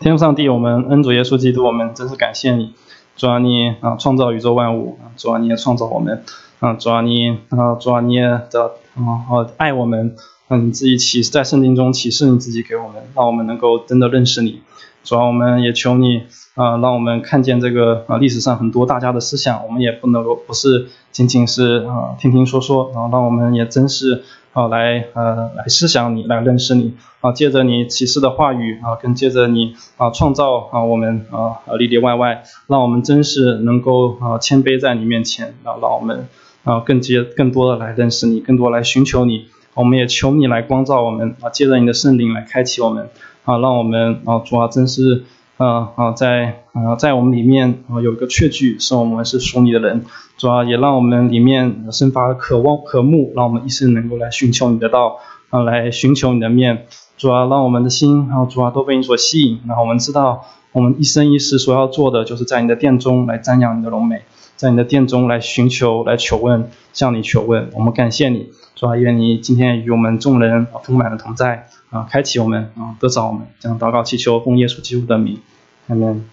[0.00, 2.74] 天父上帝，我们恩主耶稣基督，我们真是感谢你，
[3.16, 6.24] 主啊你啊创造宇宙万物，主啊你也创造我们
[6.58, 8.48] 啊，主啊你啊，主啊你的
[8.94, 10.16] 啊爱我们，
[10.48, 14.60] 嗯，你自己启示在圣经中启示你自己给我们，让我们能够真的认识你。
[15.04, 16.22] 主要，我们也求你
[16.54, 24.22] 啊，让我们看见这个啊历史上很多大家的思想，我们也不能够不是仅仅是啊听听说说，然后让我们也真是。
[24.52, 36.28] 啊，来呃，来思想你，来认识你啊，借着你启示的话语啊，跟借着你啊创造啊，我们啊里里外外，让我们真是能够啊谦卑在你面前啊，让我们
[36.64, 39.46] 啊更接更多的来认识你，更多来寻求你。
[39.74, 43.08] 我们也求你来光照我们啊，借着你的圣灵来开启我们
[43.44, 45.24] 啊，让我们啊主啊真是。
[45.58, 50.02] 啊啊，在啊在我们里面啊有一个确据，是我们是属你的人，
[50.36, 55.18] 主要也让我们里面生发渴望渴慕，让我们一生能够来寻求你的道
[55.50, 56.86] 啊，来寻求你的面，
[57.16, 60.42] 主要让我们的心啊主要都被你所吸引，然后我们知道
[60.72, 64.22] 我们一生一世所要做的，就是在你的殿中来瞻仰你的荣美，
[64.62, 71.66] 在你的殿中来寻求来求问，向你求问，我们感谢你，主啊愿你今天与我们众人啊充满的同在。
[71.90, 75.40] 啊，开启我们啊，得着我们，将祷告祈求奉耶稣基督的名，
[75.88, 76.24] 阿门。